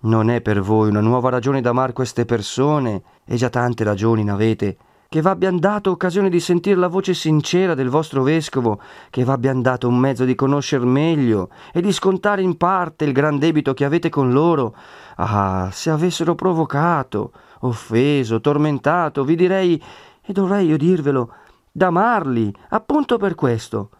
Non 0.00 0.28
è 0.28 0.42
per 0.42 0.60
voi 0.60 0.90
una 0.90 1.00
nuova 1.00 1.30
ragione 1.30 1.62
d'amar 1.62 1.94
queste 1.94 2.26
persone, 2.26 3.02
e 3.24 3.36
già 3.36 3.48
tante 3.48 3.84
ragioni 3.84 4.22
n'avete, 4.22 4.76
che 5.12 5.22
v'abbian 5.22 5.58
dato 5.58 5.90
occasione 5.90 6.30
di 6.30 6.38
sentire 6.38 6.76
la 6.76 6.86
voce 6.86 7.14
sincera 7.14 7.74
del 7.74 7.88
vostro 7.88 8.22
vescovo, 8.22 8.80
che 9.10 9.24
v'abbian 9.24 9.60
dato 9.60 9.88
un 9.88 9.98
mezzo 9.98 10.24
di 10.24 10.36
conoscer 10.36 10.84
meglio 10.84 11.50
e 11.72 11.80
di 11.80 11.90
scontare 11.90 12.42
in 12.42 12.56
parte 12.56 13.06
il 13.06 13.12
gran 13.12 13.36
debito 13.36 13.74
che 13.74 13.84
avete 13.84 14.08
con 14.08 14.30
loro. 14.30 14.72
Ah, 15.16 15.68
se 15.72 15.90
avessero 15.90 16.36
provocato, 16.36 17.32
offeso, 17.62 18.40
tormentato, 18.40 19.24
vi 19.24 19.34
direi, 19.34 19.82
e 20.22 20.32
dovrei 20.32 20.68
io 20.68 20.76
dirvelo, 20.76 21.32
d'amarli, 21.72 22.54
appunto 22.68 23.16
per 23.16 23.34
questo. 23.34 23.90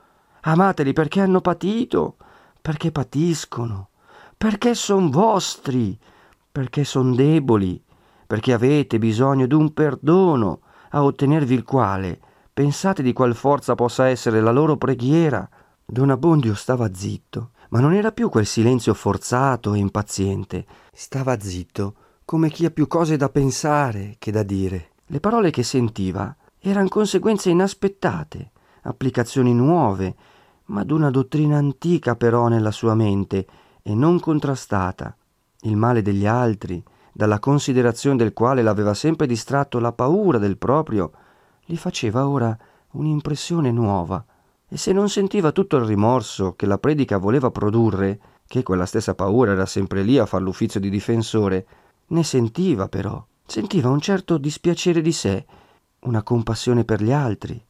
Amateli 0.43 0.93
perché 0.93 1.21
hanno 1.21 1.41
patito, 1.41 2.19
perché 2.63 2.93
patiscono, 2.93 3.89
perché 4.39 4.75
son 4.75 5.11
vostri, 5.11 5.99
perché 6.53 6.85
son 6.85 7.17
deboli, 7.17 7.83
perché 8.29 8.53
avete 8.53 9.01
bisogno 9.01 9.49
d'un 9.49 9.75
perdono, 9.75 10.61
a 10.91 11.03
ottenervi 11.03 11.55
il 11.55 11.65
quale 11.65 12.21
pensate 12.53 13.03
di 13.03 13.13
qual 13.15 13.35
forza 13.35 13.75
possa 13.75 14.09
essere 14.09 14.41
la 14.41 14.51
loro 14.51 14.77
preghiera. 14.77 15.49
Don 15.87 16.11
Abbondio 16.11 16.55
stava 16.55 16.93
zitto, 16.93 17.53
ma 17.71 17.81
non 17.81 17.95
era 17.95 18.13
più 18.13 18.29
quel 18.29 18.47
silenzio 18.47 18.93
forzato 18.93 19.73
e 19.73 19.79
impaziente. 19.79 20.67
Stava 20.93 21.41
zitto, 21.41 21.95
come 22.25 22.51
chi 22.51 22.65
ha 22.67 22.71
più 22.71 22.87
cose 22.87 23.17
da 23.17 23.29
pensare 23.29 24.17
che 24.19 24.31
da 24.31 24.43
dire. 24.43 24.91
Le 25.07 25.21
parole 25.21 25.51
che 25.51 25.63
sentiva 25.63 26.37
erano 26.59 26.89
conseguenze 26.89 27.51
inaspettate, 27.51 28.51
applicazioni 28.83 29.55
nuove, 29.55 30.15
ma 30.67 30.85
d'una 30.85 31.11
dottrina 31.11 31.57
antica 31.57 32.15
però 32.15 32.49
nella 32.49 32.71
sua 32.71 32.95
mente 32.95 33.47
e 33.83 33.95
non 33.95 34.21
contrastata. 34.21 35.17
Il 35.63 35.77
male 35.77 36.03
degli 36.03 36.27
altri, 36.27 36.83
dalla 37.13 37.39
considerazione 37.39 38.17
del 38.17 38.33
quale 38.33 38.63
l'aveva 38.63 38.95
sempre 38.95 39.27
distratto 39.27 39.79
la 39.79 39.93
paura 39.93 40.39
del 40.39 40.57
proprio, 40.57 41.13
gli 41.65 41.77
faceva 41.77 42.29
ora 42.29 42.57
un'impressione 42.93 43.71
nuova, 43.71 44.25
e 44.69 44.77
se 44.77 44.93
non 44.93 45.09
sentiva 45.09 45.53
tutto 45.53 45.77
il 45.77 45.85
rimorso 45.85 46.55
che 46.55 46.67
la 46.67 46.79
predica 46.79 47.19
voleva 47.19 47.51
produrre, 47.51 48.21
che 48.47 48.63
quella 48.63 48.87
stessa 48.87 49.15
paura 49.15 49.53
era 49.53 49.67
sempre 49.67 50.03
lì 50.03 50.19
a 50.19 50.27
far 50.27 50.43
l'uffizio 50.43 50.81
di 50.81 50.91
difensore, 50.91 51.67
ne 52.09 52.23
sentiva 52.23 52.89
però, 52.89 53.25
sentiva 53.47 53.89
un 53.89 54.01
certo 54.01 54.39
dispiacere 54.39 55.01
di 55.01 55.13
sé, 55.13 55.47
una 56.01 56.23
compassione 56.23 56.85
per 56.85 57.03
gli 57.03 57.13
altri, 57.13 57.63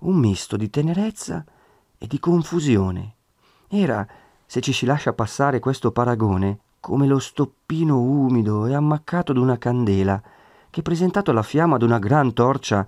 un 0.00 0.16
misto 0.16 0.56
di 0.56 0.70
tenerezza 0.70 1.44
e 1.98 2.06
di 2.06 2.18
confusione. 2.18 3.14
Era, 3.68 4.06
se 4.44 4.60
ci 4.60 4.72
si 4.72 4.84
lascia 4.84 5.12
passare 5.12 5.58
questo 5.58 5.90
paragone, 5.90 6.58
come 6.82 7.06
lo 7.06 7.20
stoppino 7.20 8.00
umido 8.00 8.66
e 8.66 8.74
ammaccato 8.74 9.32
d'una 9.32 9.56
candela, 9.56 10.20
che 10.68 10.82
presentato 10.82 11.30
alla 11.30 11.44
fiamma 11.44 11.76
d'una 11.76 12.00
gran 12.00 12.32
torcia, 12.32 12.84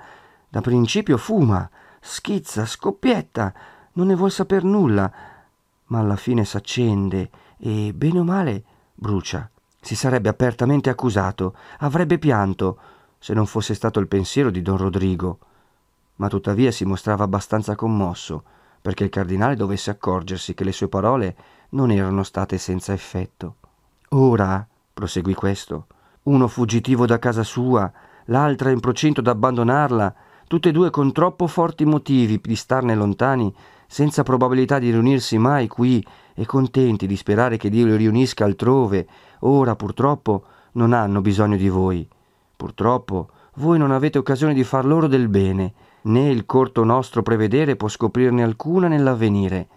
da 0.49 0.61
principio 0.61 1.17
fuma, 1.17 1.71
schizza, 2.01 2.67
scoppietta, 2.67 3.55
non 3.93 4.09
ne 4.09 4.17
vuol 4.17 4.33
saper 4.33 4.65
nulla, 4.65 5.13
ma 5.87 6.01
alla 6.01 6.17
fine 6.17 6.45
s'accende 6.45 7.31
e, 7.57 7.93
bene 7.95 8.19
o 8.19 8.25
male, 8.25 8.65
brucia. 8.93 9.49
Si 9.81 9.95
sarebbe 9.95 10.29
apertamente 10.29 10.91
accusato, 10.91 11.55
avrebbe 11.79 12.19
pianto, 12.19 12.79
se 13.17 13.33
non 13.33 13.47
fosse 13.47 13.75
stato 13.75 14.01
il 14.01 14.09
pensiero 14.09 14.51
di 14.51 14.61
don 14.61 14.77
Rodrigo. 14.77 15.39
Ma 16.17 16.27
tuttavia 16.27 16.73
si 16.73 16.85
mostrava 16.85 17.23
abbastanza 17.23 17.77
commosso, 17.77 18.43
perché 18.83 19.05
il 19.05 19.11
cardinale 19.11 19.55
dovesse 19.55 19.91
accorgersi 19.91 20.53
che 20.53 20.65
le 20.65 20.73
sue 20.73 20.89
parole 20.89 21.37
non 21.71 21.93
erano 21.93 22.25
state 22.25 22.59
senza 22.59 22.93
effetto. 22.93 23.59
Ora, 24.11 24.67
proseguì 24.93 25.35
questo, 25.35 25.87
uno 26.25 26.47
fuggitivo 26.49 27.07
da 27.07 27.19
casa 27.19 27.43
sua, 27.43 27.91
l'altra 28.27 28.71
in 28.71 28.81
procinto 28.81 29.21
d'abbandonarla, 29.21 30.15
tutte 30.47 30.69
e 30.69 30.73
due 30.73 30.91
con 30.91 31.13
troppo 31.13 31.47
forti 31.47 31.85
motivi 31.85 32.41
di 32.43 32.57
starne 32.57 32.95
lontani, 32.95 33.53
senza 33.87 34.23
probabilità 34.23 34.79
di 34.79 34.91
riunirsi 34.91 35.39
mai 35.39 35.69
qui 35.69 36.05
e 36.35 36.47
contenti 36.47 37.07
di 37.07 37.17
sperare 37.17 37.57
che 37.57 37.71
Dio 37.71 37.87
li 37.87 37.97
riunisca 37.97 38.45
altrove, 38.45 39.07
ora 39.41 39.77
purtroppo 39.77 40.45
non 40.73 40.93
hanno 40.93 41.21
bisogno 41.21 41.57
di 41.57 41.69
voi. 41.69 42.09
Purtroppo 42.57 43.31
voi 43.55 43.79
non 43.79 43.91
avete 43.91 44.19
occasione 44.19 44.55
di 44.55 44.65
far 44.65 44.85
loro 44.85 45.07
del 45.07 45.29
bene, 45.29 45.73
né 46.03 46.31
il 46.31 46.47
corto 46.47 46.85
nostro 46.85 47.23
prevedere 47.23 47.77
può 47.77 47.89
scoprirne 47.89 48.43
alcuna 48.43 48.89
nell'avvenire. 48.89 49.69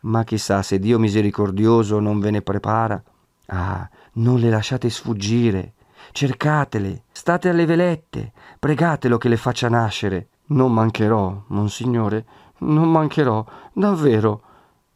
Ma 0.00 0.22
chissà 0.24 0.62
se 0.62 0.78
Dio 0.78 0.98
misericordioso 0.98 1.98
non 1.98 2.20
ve 2.20 2.30
ne 2.30 2.42
prepara. 2.42 3.02
Ah, 3.46 3.88
non 4.14 4.38
le 4.38 4.50
lasciate 4.50 4.88
sfuggire. 4.90 5.74
Cercatele, 6.12 7.04
state 7.12 7.48
alle 7.48 7.66
velette, 7.66 8.32
pregatelo 8.58 9.18
che 9.18 9.28
le 9.28 9.36
faccia 9.36 9.68
nascere. 9.68 10.28
Non 10.46 10.72
mancherò, 10.72 11.44
monsignore, 11.48 12.26
non 12.58 12.90
mancherò, 12.90 13.44
davvero, 13.72 14.42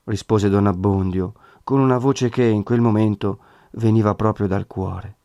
rispose 0.05 0.49
don 0.49 0.67
Abbondio, 0.67 1.33
con 1.64 1.81
una 1.81 1.99
voce 1.99 2.28
che 2.28 2.45
in 2.45 2.62
quel 2.62 2.81
momento 2.81 3.38
veniva 3.73 4.14
proprio 4.14 4.47
dal 4.47 4.67
cuore. 4.67 5.17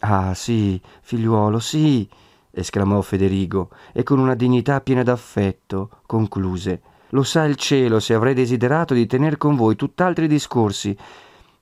Ah, 0.00 0.34
sì, 0.34 0.80
figliuolo, 1.02 1.58
sì, 1.58 2.08
esclamò 2.50 3.00
Federigo, 3.02 3.70
e 3.92 4.02
con 4.02 4.18
una 4.18 4.34
dignità 4.34 4.80
piena 4.80 5.02
d'affetto 5.02 6.00
concluse. 6.06 6.82
Lo 7.10 7.22
sa 7.22 7.44
il 7.44 7.56
cielo 7.56 8.00
se 8.00 8.14
avrei 8.14 8.34
desiderato 8.34 8.92
di 8.92 9.06
tener 9.06 9.36
con 9.36 9.54
voi 9.54 9.76
tutt'altri 9.76 10.26
discorsi 10.26 10.96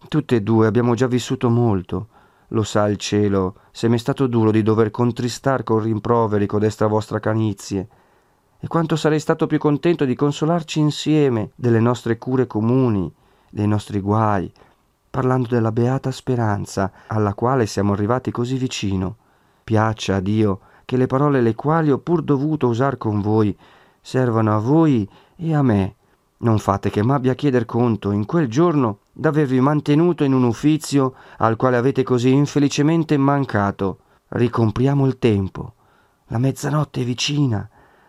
Tutte 0.08 0.37
e 0.37 0.42
due 0.42 0.66
abbiamo 0.66 0.94
già 0.94 1.06
vissuto 1.06 1.49
molto. 1.49 2.08
Lo 2.49 2.62
sa 2.62 2.88
il 2.88 2.99
cielo, 2.99 3.56
se 3.70 3.88
m'è 3.88 3.96
stato 3.96 4.26
duro 4.26 4.50
di 4.50 4.62
dover 4.62 4.90
contristar 4.90 5.64
con 5.64 5.80
rimproveri 5.80 6.46
codesta 6.46 6.87
vostra 6.87 7.18
canizie. 7.18 7.88
E 8.61 8.66
quanto 8.68 8.96
sarei 8.96 9.18
stato 9.18 9.46
più 9.46 9.58
contento 9.58 10.04
di 10.04 10.14
consolarci 10.14 10.78
insieme 10.78 11.50
delle 11.54 11.80
nostre 11.80 12.16
cure 12.18 12.46
comuni, 12.46 13.12
dei 13.50 13.66
nostri 13.66 14.00
guai, 14.00 14.52
parlando 15.11 15.49
della 15.49 15.73
beata 15.73 16.11
speranza 16.11 16.90
alla 17.06 17.34
quale 17.34 17.66
siamo 17.66 17.92
arrivati 17.92 18.30
così 18.30 18.56
vicino. 18.56 19.16
Piaccia 19.64 20.16
a 20.16 20.20
Dio 20.20 20.61
che 20.84 20.96
le 20.96 21.06
parole 21.06 21.40
le 21.40 21.54
quali 21.54 21.90
ho 21.90 21.99
pur 21.99 22.23
dovuto 22.23 22.68
usar 22.68 22.99
con 22.99 23.20
voi 23.20 23.56
servano 24.00 24.54
a 24.54 24.58
voi 24.58 25.08
e 25.37 25.54
a 25.54 25.62
me 25.62 25.94
Non 26.44 26.58
fate 26.58 26.90
che 26.90 27.02
m'abbia 27.02 27.32
a 27.32 27.34
chieder 27.34 27.64
conto 27.64 28.10
in 28.10 28.26
quel 28.26 28.48
giorno 28.48 28.98
d'avervi 29.12 29.60
mantenuto 29.60 30.24
in 30.24 30.34
un 30.34 30.44
uffizio 30.44 31.14
al 31.38 31.56
quale 31.56 31.78
avete 31.78 32.02
così 32.02 32.32
infelicemente 32.32 33.16
mancato. 33.16 34.00
Ricompriamo 34.28 35.06
il 35.06 35.18
tempo. 35.18 35.72
La 36.26 36.36
mezzanotte 36.36 37.00
è 37.00 37.04
vicina. 37.04 37.66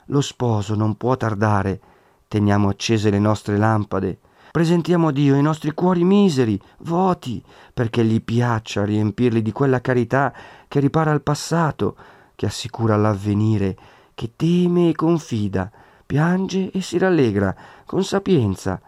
Lo 0.07 0.19
sposo 0.19 0.75
non 0.75 0.97
può 0.97 1.15
tardare. 1.15 1.79
Teniamo 2.27 2.67
accese 2.67 3.09
le 3.09 3.19
nostre 3.19 3.55
lampade. 3.55 4.19
Presentiamo 4.51 5.07
a 5.07 5.11
Dio 5.13 5.35
i 5.35 5.41
nostri 5.41 5.73
cuori 5.73 6.03
miseri, 6.03 6.59
voti, 6.79 7.41
perché 7.73 8.03
gli 8.03 8.21
piaccia 8.21 8.83
riempirli 8.83 9.41
di 9.41 9.53
quella 9.53 9.79
carità 9.79 10.33
che 10.67 10.81
ripara 10.81 11.11
al 11.11 11.21
passato, 11.21 11.95
che 12.35 12.47
assicura 12.47 12.97
l'avvenire, 12.97 13.77
che 14.13 14.33
teme 14.35 14.89
e 14.89 14.93
confida, 14.93 15.71
piange 16.05 16.71
e 16.71 16.81
si 16.81 16.97
rallegra 16.97 17.55
con 17.85 18.03
sapienza, 18.03 18.79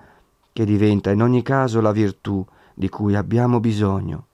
che 0.53 0.65
diventa 0.65 1.11
in 1.11 1.21
ogni 1.21 1.41
caso 1.41 1.81
la 1.81 1.91
virtù 1.91 2.45
di 2.73 2.89
cui 2.89 3.15
abbiamo 3.15 3.59
bisogno. 3.59 4.25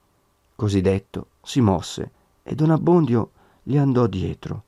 Così 0.54 0.80
detto, 0.80 1.28
si 1.42 1.60
mosse 1.60 2.10
e 2.42 2.54
Don 2.54 2.70
Abbondio 2.70 3.30
gli 3.62 3.76
andò 3.76 4.06
dietro. 4.06 4.62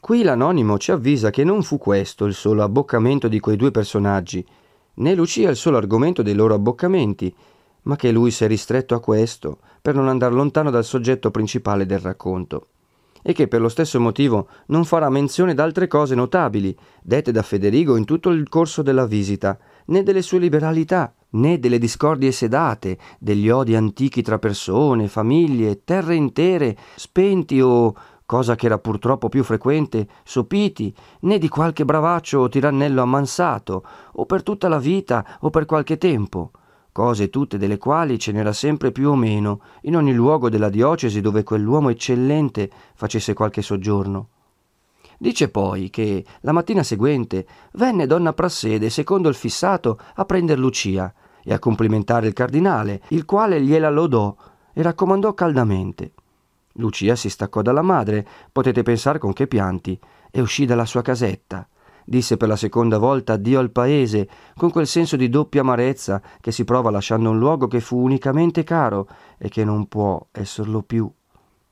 Qui 0.00 0.22
l'anonimo 0.22 0.78
ci 0.78 0.92
avvisa 0.92 1.30
che 1.30 1.44
non 1.44 1.62
fu 1.62 1.78
questo 1.78 2.24
il 2.24 2.34
solo 2.34 2.62
abboccamento 2.62 3.28
di 3.28 3.40
quei 3.40 3.56
due 3.56 3.70
personaggi, 3.70 4.44
né 4.94 5.14
Lucia 5.14 5.50
il 5.50 5.56
solo 5.56 5.76
argomento 5.76 6.22
dei 6.22 6.34
loro 6.34 6.54
abboccamenti, 6.54 7.34
ma 7.82 7.96
che 7.96 8.10
lui 8.12 8.30
si 8.30 8.44
è 8.44 8.46
ristretto 8.46 8.94
a 8.94 9.00
questo 9.00 9.58
per 9.82 9.94
non 9.94 10.08
andare 10.08 10.34
lontano 10.34 10.70
dal 10.70 10.84
soggetto 10.84 11.30
principale 11.30 11.86
del 11.86 12.00
racconto 12.00 12.68
e 13.28 13.32
che 13.32 13.48
per 13.48 13.60
lo 13.60 13.68
stesso 13.68 13.98
motivo 13.98 14.46
non 14.66 14.84
farà 14.84 15.10
menzione 15.10 15.52
d'altre 15.52 15.88
cose 15.88 16.14
notabili, 16.14 16.76
dette 17.02 17.32
da 17.32 17.42
Federigo 17.42 17.96
in 17.96 18.04
tutto 18.04 18.30
il 18.30 18.48
corso 18.48 18.82
della 18.82 19.04
visita, 19.04 19.58
né 19.86 20.04
delle 20.04 20.22
sue 20.22 20.38
liberalità, 20.38 21.12
né 21.30 21.58
delle 21.58 21.78
discordie 21.78 22.30
sedate, 22.30 22.96
degli 23.18 23.50
odi 23.50 23.74
antichi 23.74 24.22
tra 24.22 24.38
persone, 24.38 25.08
famiglie, 25.08 25.82
terre 25.82 26.14
intere, 26.14 26.76
spenti 26.94 27.60
o, 27.60 27.92
cosa 28.24 28.54
che 28.54 28.66
era 28.66 28.78
purtroppo 28.78 29.28
più 29.28 29.42
frequente, 29.42 30.06
sopiti, 30.22 30.94
né 31.22 31.38
di 31.38 31.48
qualche 31.48 31.84
bravaccio 31.84 32.38
o 32.38 32.48
tirannello 32.48 33.02
ammansato, 33.02 33.84
o 34.12 34.24
per 34.24 34.44
tutta 34.44 34.68
la 34.68 34.78
vita 34.78 35.38
o 35.40 35.50
per 35.50 35.64
qualche 35.64 35.98
tempo 35.98 36.52
cose 36.96 37.28
tutte 37.28 37.58
delle 37.58 37.76
quali 37.76 38.18
ce 38.18 38.32
n'era 38.32 38.54
sempre 38.54 38.90
più 38.90 39.10
o 39.10 39.16
meno 39.16 39.60
in 39.82 39.96
ogni 39.96 40.14
luogo 40.14 40.48
della 40.48 40.70
diocesi 40.70 41.20
dove 41.20 41.42
quell'uomo 41.42 41.90
eccellente 41.90 42.70
facesse 42.94 43.34
qualche 43.34 43.60
soggiorno. 43.60 44.28
Dice 45.18 45.50
poi 45.50 45.90
che 45.90 46.24
la 46.40 46.52
mattina 46.52 46.82
seguente 46.82 47.46
venne 47.72 48.06
donna 48.06 48.32
Prassede, 48.32 48.88
secondo 48.88 49.28
il 49.28 49.34
fissato, 49.34 50.00
a 50.14 50.24
prender 50.24 50.58
Lucia 50.58 51.12
e 51.44 51.52
a 51.52 51.58
complimentare 51.58 52.28
il 52.28 52.32
cardinale, 52.32 53.02
il 53.08 53.26
quale 53.26 53.60
gliela 53.60 53.90
lodò 53.90 54.34
e 54.72 54.80
raccomandò 54.80 55.34
caldamente. 55.34 56.12
Lucia 56.76 57.14
si 57.14 57.28
staccò 57.28 57.60
dalla 57.60 57.82
madre, 57.82 58.26
potete 58.50 58.82
pensare 58.82 59.18
con 59.18 59.34
che 59.34 59.46
pianti, 59.46 60.00
e 60.30 60.40
uscì 60.40 60.64
dalla 60.64 60.86
sua 60.86 61.02
casetta 61.02 61.68
disse 62.06 62.36
per 62.36 62.48
la 62.48 62.56
seconda 62.56 62.98
volta 62.98 63.34
addio 63.34 63.58
al 63.58 63.72
paese, 63.72 64.28
con 64.56 64.70
quel 64.70 64.86
senso 64.86 65.16
di 65.16 65.28
doppia 65.28 65.62
amarezza 65.62 66.22
che 66.40 66.52
si 66.52 66.64
prova 66.64 66.90
lasciando 66.90 67.30
un 67.30 67.38
luogo 67.38 67.66
che 67.66 67.80
fu 67.80 68.00
unicamente 68.00 68.62
caro 68.62 69.08
e 69.36 69.48
che 69.48 69.64
non 69.64 69.88
può 69.88 70.28
esserlo 70.30 70.82
più. 70.82 71.10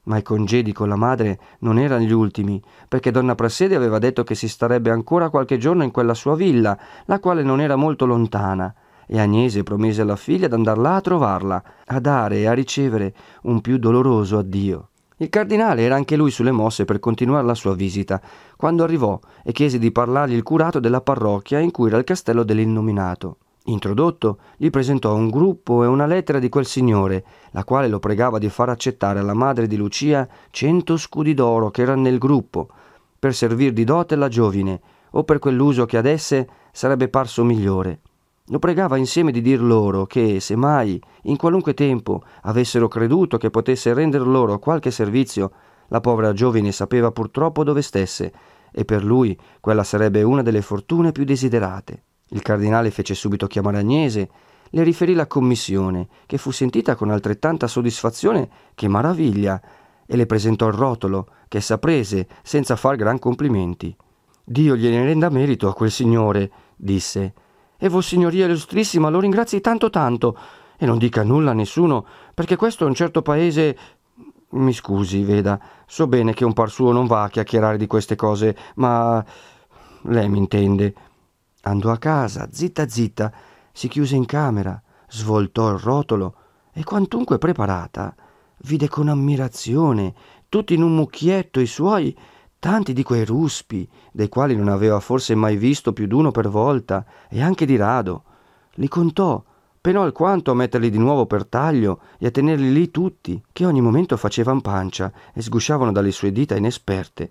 Ma 0.07 0.19
i 0.19 0.23
congedi 0.23 0.73
con 0.73 0.89
la 0.89 0.97
madre 0.97 1.39
non 1.61 1.79
erano 1.79 2.05
gli 2.05 2.13
ultimi, 2.13 2.63
perché 2.89 3.11
donna 3.11 3.35
Prassede 3.35 3.77
aveva 3.77 3.99
detto 3.99 4.25
che 4.25 4.35
si 4.35 4.49
starebbe 4.49 4.91
ancora 4.91 5.31
qualche 5.31 5.57
giorno 5.57 5.85
in 5.85 5.93
quella 5.93 6.15
sua 6.15 6.35
villa, 6.35 6.77
la 7.07 7.21
quale 7.21 7.43
non 7.43 7.61
era 7.61 7.77
molto 7.77 8.05
lontana, 8.05 8.75
e 9.07 9.19
Agnese 9.19 9.63
promise 9.63 10.03
alla 10.03 10.17
figlia 10.17 10.49
d'andar 10.49 10.79
là 10.79 10.97
a 10.97 11.01
trovarla, 11.01 11.63
a 11.87 12.01
dare 12.01 12.39
e 12.39 12.47
a 12.47 12.53
ricevere 12.53 13.15
un 13.43 13.61
più 13.61 13.79
doloroso 13.79 14.39
addio. 14.39 14.89
Il 15.19 15.29
cardinale 15.29 15.83
era 15.83 15.95
anche 15.95 16.17
lui 16.17 16.33
sulle 16.33 16.51
mosse 16.51 16.85
per 16.85 16.99
continuare 16.99 17.47
la 17.47 17.55
sua 17.55 17.75
visita, 17.75 18.21
quando 18.57 18.83
arrivò 18.83 19.19
e 19.45 19.53
chiese 19.53 19.79
di 19.79 19.93
parlargli 19.93 20.35
il 20.35 20.43
curato 20.43 20.81
della 20.81 21.01
parrocchia 21.01 21.61
in 21.61 21.71
cui 21.71 21.87
era 21.87 21.99
il 21.99 22.05
castello 22.05 22.43
dell'innominato. 22.43 23.37
Introdotto, 23.67 24.39
gli 24.57 24.69
presentò 24.71 25.15
un 25.15 25.31
gruppo 25.31 25.85
e 25.85 25.87
una 25.87 26.07
lettera 26.07 26.41
di 26.41 26.49
quel 26.49 26.67
signore, 26.67 27.25
la 27.53 27.63
quale 27.63 27.87
lo 27.87 28.01
pregava 28.01 28.39
di 28.39 28.49
far 28.49 28.71
accettare 28.71 29.21
alla 29.21 29.35
madre 29.35 29.69
di 29.69 29.77
Lucia 29.77 30.29
cento 30.51 30.97
scudi 30.97 31.33
d'oro 31.33 31.71
che 31.71 31.83
erano 31.83 32.03
nel 32.03 32.19
gruppo, 32.19 32.69
per 33.17 33.35
servir 33.35 33.73
di 33.73 33.85
dote 33.85 34.15
alla 34.15 34.29
giovine, 34.29 34.81
o 35.13 35.23
per 35.23 35.39
quell'uso 35.39 35.87
che 35.87 35.97
ad 35.97 36.07
esse 36.07 36.49
sarebbe 36.73 37.09
parso 37.09 37.45
migliore. 37.45 38.01
Lo 38.49 38.59
pregava 38.59 38.99
insieme 38.99 39.33
di 39.33 39.41
dir 39.41 39.63
loro 39.63 40.05
che, 40.05 40.39
se 40.39 40.55
mai, 40.55 41.01
in 41.23 41.37
qualunque 41.39 41.73
tempo, 41.73 42.23
avessero 42.43 42.89
creduto 42.89 43.39
che 43.39 43.49
potesse 43.49 43.95
render 43.95 44.21
loro 44.27 44.59
qualche 44.59 44.91
servizio, 44.91 45.51
la 45.89 46.01
povera 46.01 46.35
giovine 46.35 46.71
sapeva 46.71 47.11
purtroppo 47.11 47.65
dove 47.65 47.81
stesse, 47.81 48.33
e 48.71 48.85
per 48.85 49.03
lui 49.03 49.35
quella 49.61 49.83
sarebbe 49.83 50.23
una 50.23 50.43
delle 50.43 50.61
fortune 50.61 51.11
più 51.11 51.25
desiderate. 51.25 52.03
Il 52.29 52.43
cardinale 52.43 52.91
fece 52.91 53.15
subito 53.15 53.47
chiamare 53.47 53.79
Agnese, 53.79 54.29
le 54.69 54.83
riferì 54.83 55.15
la 55.15 55.27
commissione, 55.27 56.09
che 56.27 56.37
fu 56.37 56.51
sentita 56.51 56.97
con 56.97 57.09
altrettanta 57.09 57.67
soddisfazione 57.67 58.51
che 58.75 58.89
maraviglia, 58.89 59.59
e 60.05 60.17
le 60.17 60.27
presentò 60.27 60.67
il 60.67 60.75
rotolo, 60.75 61.29
che 61.49 61.57
essa 61.57 61.79
prese 61.79 62.29
senza 62.43 62.77
far 62.77 62.97
gran 62.97 63.19
complimenti. 63.19 63.97
Dio 64.45 64.77
gliene 64.77 65.03
renda 65.03 65.31
merito 65.31 65.67
a 65.67 65.73
quel 65.73 65.91
signore, 65.91 66.51
disse, 66.77 67.33
e 67.85 67.91
Vossignoria 67.91 68.47
Illustrissima 68.47 69.11
lo 69.11 69.21
ringrazi 69.21 69.61
tanto 69.61 69.91
tanto 69.91 70.39
e 70.79 70.87
non 70.87 70.97
dica 70.97 71.23
nulla 71.23 71.51
a 71.51 71.55
nessuno, 71.55 72.07
perché 72.33 72.57
questo 72.57 72.85
è 72.85 72.89
un 72.89 72.95
certo 72.95 73.21
paese. 73.21 73.77
Mi 74.53 74.73
scusi, 74.73 75.23
veda, 75.23 75.61
so 75.85 76.07
bene 76.07 76.33
che 76.33 76.47
un 76.47 76.55
par 76.55 76.71
suo 76.71 76.93
non 76.93 77.07
va 77.07 77.25
a 77.25 77.29
chiacchierare 77.29 77.77
di 77.77 77.87
queste 77.87 78.17
cose, 78.17 78.57
ma 78.77 79.23
lei 80.05 80.31
mi 80.31 80.39
intende. 80.39 80.95
Andò 81.65 81.91
a 81.91 81.99
casa, 81.99 82.49
zitta 82.51 82.89
zitta, 82.89 83.31
si 83.71 83.89
chiuse 83.89 84.17
in 84.17 84.25
camera, 84.25 84.83
svoltò 85.09 85.71
il 85.71 85.79
rotolo 85.79 86.37
e 86.73 86.85
quantunque 86.85 87.37
preparata, 87.37 88.15
vide 88.63 88.89
con 88.89 89.09
ammirazione, 89.09 90.15
tutti 90.49 90.73
in 90.73 90.83
un 90.83 90.95
mucchietto, 90.95 91.61
i 91.61 91.67
suoi 91.67 92.17
tanti 92.65 92.95
di 92.95 93.03
quei 93.03 93.27
ruspi, 93.27 93.87
dei 94.11 94.31
quali 94.31 94.57
non 94.57 94.69
aveva 94.69 94.99
forse 94.99 95.35
mai 95.35 95.59
visto 95.59 95.93
più 95.93 96.07
d'uno 96.07 96.31
per 96.31 96.49
volta, 96.49 97.05
e 97.29 97.43
anche 97.43 97.67
di 97.67 97.77
rado. 97.77 98.23
Li 98.77 98.89
contò, 98.89 99.45
penò 99.79 100.01
alquanto 100.01 100.51
a 100.51 100.55
metterli 100.55 100.89
di 100.89 100.97
nuovo 100.97 101.27
per 101.27 101.45
taglio 101.45 102.01
e 102.19 102.29
a 102.29 102.31
tenerli 102.31 102.73
lì 102.73 102.91
tutti, 102.91 103.39
che 103.53 103.67
ogni 103.67 103.83
momento 103.83 104.17
facevan 104.17 104.63
pancia 104.63 105.13
e 105.35 105.43
sgusciavano 105.43 105.93
dalle 105.93 106.11
sue 106.11 106.33
dita 106.33 106.57
inesperte. 106.57 107.31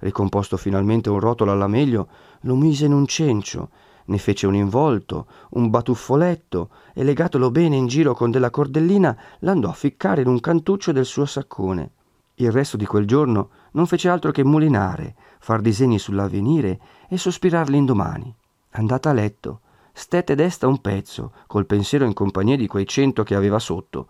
Ricomposto 0.00 0.58
finalmente 0.58 1.08
un 1.08 1.18
rotolo 1.18 1.52
alla 1.52 1.66
meglio, 1.66 2.08
lo 2.40 2.54
mise 2.54 2.84
in 2.84 2.92
un 2.92 3.06
cencio, 3.06 3.70
ne 4.04 4.18
fece 4.18 4.46
un 4.46 4.54
involto, 4.54 5.28
un 5.52 5.70
batuffoletto 5.70 6.68
e 6.92 7.04
legatolo 7.04 7.50
bene 7.50 7.76
in 7.76 7.86
giro 7.86 8.12
con 8.12 8.30
della 8.30 8.50
cordellina 8.50 9.16
l'andò 9.38 9.70
a 9.70 9.72
ficcare 9.72 10.20
in 10.20 10.28
un 10.28 10.40
cantuccio 10.40 10.92
del 10.92 11.06
suo 11.06 11.24
saccone. 11.24 11.90
Il 12.38 12.50
resto 12.50 12.76
di 12.76 12.84
quel 12.84 13.06
giorno 13.06 13.50
non 13.74 13.86
fece 13.86 14.08
altro 14.08 14.30
che 14.30 14.44
mulinare, 14.44 15.14
far 15.38 15.60
disegni 15.60 15.98
sull'avvenire 15.98 16.80
e 17.08 17.16
sospirar 17.16 17.68
l'indomani. 17.68 18.34
Andata 18.70 19.10
a 19.10 19.12
letto, 19.12 19.60
stette 19.92 20.34
desta 20.34 20.66
un 20.66 20.80
pezzo, 20.80 21.32
col 21.46 21.66
pensiero 21.66 22.04
in 22.04 22.12
compagnia 22.12 22.56
di 22.56 22.66
quei 22.66 22.86
cento 22.86 23.22
che 23.22 23.34
aveva 23.34 23.58
sotto. 23.58 24.08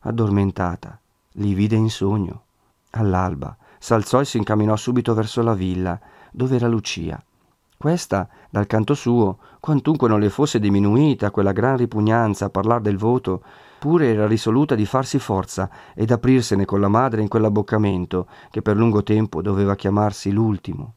Addormentata, 0.00 0.98
li 1.32 1.54
vide 1.54 1.76
in 1.76 1.90
sogno. 1.90 2.44
All'alba 2.90 3.56
s'alzò 3.78 4.20
e 4.20 4.24
si 4.24 4.38
incamminò 4.38 4.76
subito 4.76 5.12
verso 5.14 5.42
la 5.42 5.54
villa, 5.54 5.98
dove 6.30 6.56
era 6.56 6.68
Lucia. 6.68 7.22
Questa, 7.78 8.28
dal 8.48 8.66
canto 8.66 8.94
suo, 8.94 9.38
quantunque 9.60 10.08
non 10.08 10.18
le 10.18 10.30
fosse 10.30 10.58
diminuita 10.58 11.30
quella 11.30 11.52
gran 11.52 11.76
ripugnanza 11.76 12.46
a 12.46 12.50
parlar 12.50 12.80
del 12.80 12.96
voto, 12.96 13.42
pure 13.78 14.08
era 14.08 14.26
risoluta 14.26 14.74
di 14.74 14.86
farsi 14.86 15.18
forza 15.18 15.68
ed 15.94 16.10
aprirsene 16.10 16.64
con 16.64 16.80
la 16.80 16.88
madre 16.88 17.20
in 17.20 17.28
quell'abboccamento 17.28 18.26
che 18.50 18.62
per 18.62 18.76
lungo 18.76 19.02
tempo 19.02 19.42
doveva 19.42 19.74
chiamarsi 19.74 20.32
l'ultimo. 20.32 20.94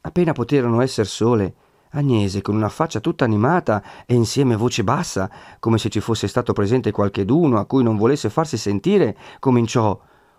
Appena 0.00 0.32
poterono 0.32 0.80
esser 0.80 1.06
sole, 1.06 1.54
Agnese, 1.90 2.42
con 2.42 2.56
una 2.56 2.68
faccia 2.68 3.00
tutta 3.00 3.24
animata 3.24 3.82
e 4.04 4.14
insieme 4.14 4.56
voce 4.56 4.82
bassa, 4.82 5.30
come 5.60 5.78
se 5.78 5.88
ci 5.88 6.00
fosse 6.00 6.26
stato 6.26 6.52
presente 6.52 6.90
qualcheduno 6.90 7.58
a 7.58 7.64
cui 7.64 7.84
non 7.84 7.96
volesse 7.96 8.28
farsi 8.28 8.58
sentire, 8.58 9.16
cominciò 9.38 9.98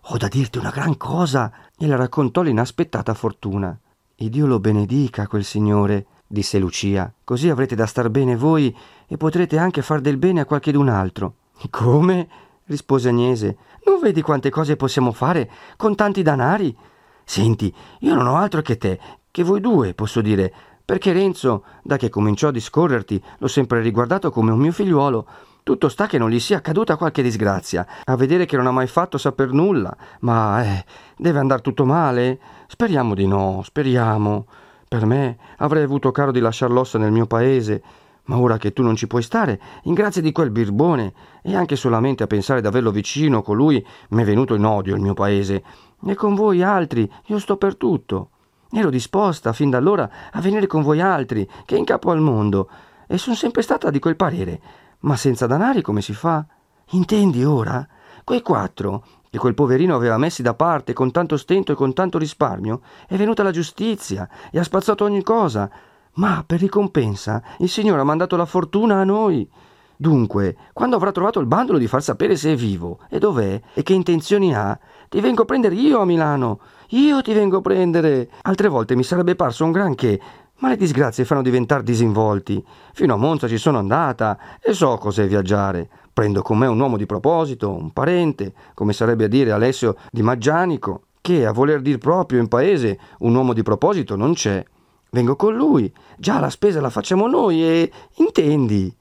Ho 0.10 0.18
da 0.18 0.28
dirti 0.28 0.58
una 0.58 0.70
gran 0.70 0.98
cosa 0.98 1.52
e 1.78 1.88
le 1.88 1.96
raccontò 1.96 2.42
l'inaspettata 2.42 3.14
fortuna. 3.14 3.78
E 4.20 4.30
Dio 4.30 4.48
lo 4.48 4.60
benedica 4.60 5.28
quel 5.28 5.44
signore, 5.44 6.08
disse 6.26 6.58
Lucia, 6.58 7.14
così 7.24 7.50
avrete 7.50 7.76
da 7.76 7.86
star 7.86 8.10
bene 8.10 8.36
voi 8.36 8.76
e 9.06 9.16
potrete 9.16 9.60
anche 9.60 9.84
far 9.84 10.02
del 10.02 10.18
bene 10.18 10.40
a 10.40 10.46
qualchedun 10.46 10.90
altro. 10.90 11.36
Come? 11.70 12.28
rispose 12.66 13.10
Agnese. 13.10 13.58
Non 13.86 14.00
vedi 14.00 14.24
quante 14.24 14.50
cose 14.50 14.76
possiamo 14.76 15.12
fare 15.12 15.48
con 15.76 15.94
tanti 15.94 16.24
danari? 16.24 16.76
Senti, 17.24 17.72
io 18.00 18.16
non 18.16 18.26
ho 18.26 18.38
altro 18.38 18.64
che 18.64 18.80
te, 18.80 19.00
che 19.30 19.44
voi 19.44 19.62
due, 19.62 19.94
posso 19.94 20.20
dire, 20.22 20.52
perché 20.88 21.12
Renzo, 21.12 21.66
da 21.84 21.98
che 21.98 22.08
cominciò 22.08 22.48
a 22.48 22.52
discorrerti, 22.52 23.22
l'ho 23.40 23.50
sempre 23.50 23.82
riguardato 23.82 24.32
come 24.32 24.52
un 24.52 24.60
mio 24.60 24.72
figliuolo. 24.72 25.28
Tutto 25.62 25.90
sta 25.90 26.08
che 26.08 26.18
non 26.18 26.30
gli 26.30 26.40
sia 26.40 26.60
accaduta 26.60 26.96
qualche 26.96 27.22
disgrazia, 27.22 27.86
a 28.06 28.16
vedere 28.16 28.46
che 28.46 28.56
non 28.56 28.68
ha 28.68 28.72
mai 28.72 28.88
fatto 28.88 29.18
saper 29.18 29.52
nulla. 29.52 29.94
Ma, 30.22 30.64
eh, 30.64 30.86
deve 31.18 31.40
andare 31.40 31.60
tutto 31.60 31.84
male? 31.84 32.40
Speriamo 32.68 33.16
di 33.16 33.28
no, 33.28 33.64
speriamo. 33.66 34.46
Per 34.88 35.06
me 35.06 35.38
avrei 35.58 35.84
avuto 35.84 36.12
caro 36.12 36.32
di 36.32 36.40
lasciar 36.40 36.72
l'ossa 36.72 36.98
nel 36.98 37.12
mio 37.12 37.26
paese, 37.26 37.84
ma 38.28 38.38
ora 38.38 38.56
che 38.56 38.72
tu 38.72 38.82
non 38.82 38.96
ci 38.96 39.08
puoi 39.08 39.24
stare, 39.24 39.60
in 39.84 39.94
grazia 39.94 40.22
di 40.22 40.32
quel 40.32 40.52
birbone, 40.52 41.12
e 41.44 41.54
anche 41.54 41.76
solamente 41.76 42.24
a 42.24 42.28
pensare 42.28 42.62
d'averlo 42.62 42.92
vicino, 42.92 43.42
colui 43.42 43.86
m'è 44.12 44.24
venuto 44.24 44.56
in 44.56 44.64
odio 44.64 44.96
il 44.96 45.02
mio 45.02 45.14
paese, 45.14 45.62
e 46.02 46.16
con 46.16 46.34
voi 46.34 46.64
altri 46.64 47.12
io 47.26 47.40
sto 47.40 47.58
per 47.58 47.76
tutto. 47.76 48.30
Ero 48.72 48.90
disposta 48.90 49.54
fin 49.54 49.70
da 49.70 49.78
allora 49.78 50.10
a 50.32 50.42
venire 50.42 50.68
con 50.68 50.82
voi 50.82 51.02
altri, 51.02 51.50
che 51.66 51.78
in 51.78 51.86
capo 51.86 52.12
al 52.12 52.20
mondo, 52.20 52.70
e 53.08 53.18
sono 53.18 53.36
sempre 53.36 53.62
stata 53.62 53.90
di 53.90 54.00
quel 54.00 54.16
parere. 54.16 54.62
Ma 55.00 55.16
senza 55.16 55.48
danari 55.48 55.82
come 55.82 56.02
si 56.02 56.14
fa? 56.14 56.46
Intendi 56.92 57.44
ora? 57.44 57.88
Quei 58.24 58.42
quattro 58.42 59.04
che 59.30 59.38
quel 59.38 59.54
poverino 59.54 59.96
aveva 59.96 60.18
messi 60.18 60.42
da 60.42 60.54
parte 60.54 60.94
con 60.94 61.12
tanto 61.12 61.38
stento 61.38 61.72
e 61.72 61.76
con 61.76 61.94
tanto 61.94 62.18
risparmio, 62.18 62.82
è 63.08 63.16
venuta 63.16 63.44
la 63.44 63.52
giustizia 63.52 64.28
e 64.52 64.60
ha 64.60 64.64
spazzato 64.64 65.04
ogni 65.04 65.24
cosa. 65.24 65.70
Ma 66.14 66.44
per 66.46 66.60
ricompensa 66.60 67.44
il 67.60 67.70
Signore 67.70 68.02
ha 68.02 68.06
mandato 68.06 68.36
la 68.36 68.46
fortuna 68.46 69.00
a 69.00 69.04
noi. 69.04 69.48
Dunque, 69.96 70.56
quando 70.74 70.96
avrà 70.96 71.12
trovato 71.12 71.40
il 71.40 71.46
bandolo 71.46 71.78
di 71.78 71.88
far 71.88 72.02
sapere 72.02 72.36
se 72.36 72.54
è 72.54 72.56
vivo 72.56 73.00
e 73.10 73.20
dov'è 73.20 73.60
e 73.74 73.84
che 73.84 73.94
intenzioni 73.94 74.56
ha, 74.56 74.78
ti 75.10 75.20
vengo 75.22 75.44
a 75.44 75.46
prendere 75.46 75.76
io 75.76 76.00
a 76.00 76.06
Milano. 76.06 76.60
Io 76.92 77.22
ti 77.22 77.34
vengo 77.34 77.58
a 77.58 77.62
prendere. 77.62 78.30
Altre 78.44 78.70
volte 78.70 78.96
mi 78.96 79.04
sarebbe 79.04 79.36
parso 79.36 79.66
un 79.66 79.74
granché, 79.74 80.22
ma 80.60 80.70
le 80.70 80.78
disgrazie 80.78 81.26
fanno 81.26 81.42
diventare 81.42 81.84
disinvolti. 81.84 82.64
Fino 82.94 83.14
a 83.14 83.18
Monza 83.18 83.50
ci 83.50 83.58
sono 83.58 83.78
andata 83.78 84.38
e 84.62 84.72
so 84.74 84.98
cos'è 84.98 85.28
viaggiare. 85.28 85.90
Prendo 86.14 86.42
con 86.42 86.58
me 86.58 86.66
un 86.66 86.80
uomo 86.80 86.96
di 86.96 87.06
proposito, 87.06 87.74
un 87.74 87.92
parente, 87.92 88.54
come 88.74 88.94
sarebbe 88.94 89.26
a 89.26 89.28
dire 89.28 89.52
Alessio 89.52 89.98
di 90.10 90.22
Maggianico, 90.22 91.02
che 91.20 91.46
a 91.46 91.52
voler 91.52 91.82
dir 91.82 91.98
proprio 91.98 92.40
in 92.40 92.48
paese 92.48 92.98
un 93.20 93.36
uomo 93.36 93.52
di 93.52 93.64
proposito 93.64 94.16
non 94.16 94.34
c'è. 94.34 94.64
Vengo 95.10 95.36
con 95.36 95.56
lui, 95.56 95.94
già 96.18 96.40
la 96.40 96.50
spesa 96.50 96.80
la 96.80 96.90
facciamo 96.90 97.28
noi 97.28 97.62
e 97.64 97.92
intendi. 98.16 98.96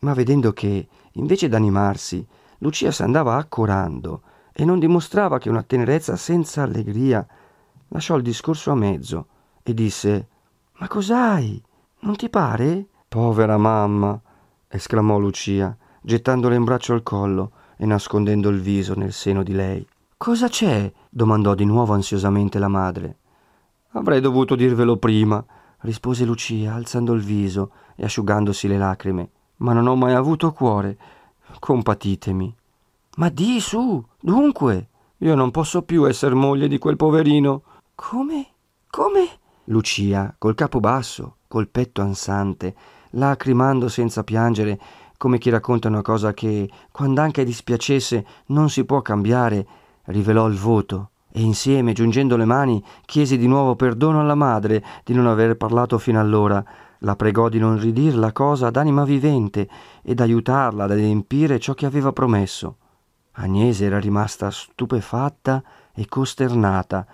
Ma 0.00 0.12
vedendo 0.12 0.52
che, 0.52 0.88
invece 1.12 1.48
d'animarsi, 1.48 2.26
Lucia 2.58 2.90
s'andava 2.90 3.36
accorando 3.36 4.20
e 4.54 4.64
non 4.64 4.78
dimostrava 4.78 5.38
che 5.38 5.50
una 5.50 5.62
tenerezza 5.62 6.16
senza 6.16 6.62
allegria, 6.62 7.26
lasciò 7.88 8.16
il 8.16 8.22
discorso 8.22 8.70
a 8.70 8.76
mezzo 8.76 9.26
e 9.62 9.74
disse 9.74 10.28
Ma 10.78 10.88
cos'hai? 10.88 11.62
Non 12.00 12.16
ti 12.16 12.30
pare? 12.30 12.86
Povera 13.08 13.58
mamma, 13.58 14.18
esclamò 14.68 15.18
Lucia 15.18 15.76
gettandole 16.06 16.54
in 16.54 16.64
braccio 16.64 16.92
al 16.92 17.02
collo 17.02 17.52
e 17.78 17.86
nascondendo 17.86 18.50
il 18.50 18.60
viso 18.60 18.94
nel 18.94 19.12
seno 19.12 19.42
di 19.42 19.52
lei. 19.54 19.86
Cosa 20.18 20.48
c'è? 20.48 20.92
domandò 21.08 21.54
di 21.54 21.64
nuovo 21.64 21.94
ansiosamente 21.94 22.58
la 22.58 22.68
madre. 22.68 23.18
Avrei 23.92 24.20
dovuto 24.20 24.54
dirvelo 24.54 24.98
prima, 24.98 25.42
rispose 25.80 26.26
Lucia, 26.26 26.74
alzando 26.74 27.14
il 27.14 27.22
viso 27.22 27.70
e 27.96 28.04
asciugandosi 28.04 28.68
le 28.68 28.76
lacrime. 28.76 29.30
Ma 29.56 29.72
non 29.72 29.86
ho 29.86 29.96
mai 29.96 30.12
avuto 30.12 30.52
cuore. 30.52 30.98
Compatitemi. 31.58 32.54
Ma 33.16 33.28
di 33.30 33.60
su, 33.60 34.04
dunque. 34.24 34.88
Io 35.18 35.34
non 35.34 35.50
posso 35.50 35.82
più 35.82 36.06
essere 36.06 36.34
moglie 36.34 36.66
di 36.68 36.78
quel 36.78 36.96
poverino. 36.96 37.62
Come? 37.94 38.46
Come? 38.90 39.28
Lucia, 39.64 40.34
col 40.36 40.54
capo 40.54 40.80
basso, 40.80 41.36
col 41.48 41.68
petto 41.68 42.02
ansante, 42.02 42.74
lacrimando 43.10 43.88
senza 43.88 44.24
piangere, 44.24 44.78
come 45.16 45.38
chi 45.38 45.50
racconta 45.50 45.88
una 45.88 46.02
cosa 46.02 46.34
che, 46.34 46.68
quando 46.90 47.20
anche 47.20 47.44
dispiacesse, 47.44 48.26
non 48.46 48.68
si 48.68 48.84
può 48.84 49.00
cambiare, 49.02 49.66
rivelò 50.06 50.48
il 50.48 50.56
voto 50.56 51.10
e 51.32 51.40
insieme, 51.40 51.92
giungendo 51.92 52.36
le 52.36 52.44
mani, 52.44 52.82
chiese 53.04 53.36
di 53.36 53.46
nuovo 53.46 53.76
perdono 53.76 54.20
alla 54.20 54.34
madre 54.34 54.84
di 55.04 55.14
non 55.14 55.26
aver 55.26 55.56
parlato 55.56 55.98
fino 55.98 56.20
allora. 56.20 56.62
La 56.98 57.16
pregò 57.16 57.48
di 57.48 57.58
non 57.58 57.78
ridir 57.78 58.16
la 58.16 58.32
cosa 58.32 58.68
ad 58.68 58.76
anima 58.76 59.04
vivente 59.04 59.68
ed 60.02 60.20
aiutarla 60.20 60.84
ad 60.84 60.92
adempiere 60.92 61.58
ciò 61.58 61.74
che 61.74 61.86
aveva 61.86 62.12
promesso. 62.12 62.76
Agnese 63.36 63.86
era 63.86 63.98
rimasta 63.98 64.50
stupefatta 64.50 65.62
e 65.92 66.06
costernata. 66.06 67.04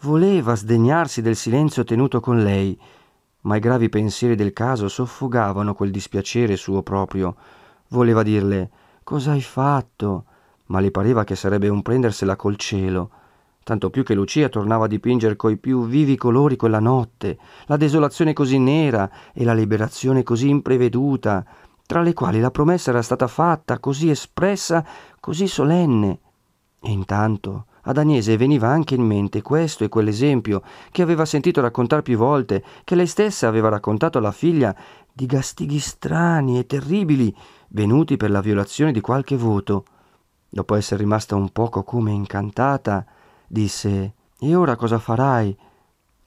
Voleva 0.00 0.54
sdegnarsi 0.54 1.22
del 1.22 1.36
silenzio 1.36 1.82
tenuto 1.82 2.20
con 2.20 2.42
lei, 2.42 2.78
ma 3.42 3.56
i 3.56 3.60
gravi 3.60 3.88
pensieri 3.88 4.34
del 4.34 4.52
caso 4.52 4.88
soffogavano 4.88 5.74
quel 5.74 5.90
dispiacere 5.90 6.56
suo 6.56 6.82
proprio. 6.82 7.36
Voleva 7.88 8.22
dirle 8.22 8.70
cosa 9.02 9.30
hai 9.30 9.40
fatto, 9.40 10.24
ma 10.66 10.80
le 10.80 10.90
pareva 10.90 11.24
che 11.24 11.36
sarebbe 11.36 11.68
un 11.68 11.80
prendersela 11.80 12.36
col 12.36 12.56
cielo. 12.56 13.10
Tanto 13.62 13.88
più 13.88 14.02
che 14.04 14.14
Lucia 14.14 14.48
tornava 14.48 14.84
a 14.84 14.88
dipingere 14.88 15.36
coi 15.36 15.56
più 15.56 15.86
vivi 15.86 16.16
colori 16.16 16.56
quella 16.56 16.80
notte, 16.80 17.38
la 17.66 17.76
desolazione 17.76 18.32
così 18.32 18.58
nera 18.58 19.10
e 19.32 19.42
la 19.42 19.54
liberazione 19.54 20.22
così 20.22 20.48
impreveduta, 20.48 21.44
tra 21.86 22.02
le 22.02 22.12
quali 22.12 22.40
la 22.40 22.50
promessa 22.50 22.90
era 22.90 23.02
stata 23.02 23.26
fatta, 23.28 23.78
così 23.78 24.10
espressa, 24.10 24.84
così 25.20 25.46
solenne. 25.46 26.18
E 26.80 26.90
intanto 26.90 27.66
ad 27.88 27.98
Agnese 27.98 28.36
veniva 28.36 28.68
anche 28.68 28.96
in 28.96 29.02
mente 29.02 29.42
questo 29.42 29.84
e 29.84 29.88
quell'esempio 29.88 30.62
che 30.90 31.02
aveva 31.02 31.24
sentito 31.24 31.60
raccontare 31.60 32.02
più 32.02 32.16
volte, 32.16 32.64
che 32.82 32.96
lei 32.96 33.06
stessa 33.06 33.46
aveva 33.46 33.68
raccontato 33.68 34.18
alla 34.18 34.32
figlia 34.32 34.74
di 35.12 35.26
gastighi 35.26 35.78
strani 35.78 36.58
e 36.58 36.66
terribili 36.66 37.34
venuti 37.68 38.16
per 38.16 38.30
la 38.30 38.40
violazione 38.40 38.90
di 38.90 39.00
qualche 39.00 39.36
voto. 39.36 39.84
Dopo 40.48 40.74
essere 40.74 41.02
rimasta 41.02 41.36
un 41.36 41.50
poco 41.50 41.84
come 41.84 42.10
incantata, 42.10 43.06
disse 43.46 44.14
E 44.40 44.54
ora 44.54 44.74
cosa 44.74 44.98
farai? 44.98 45.56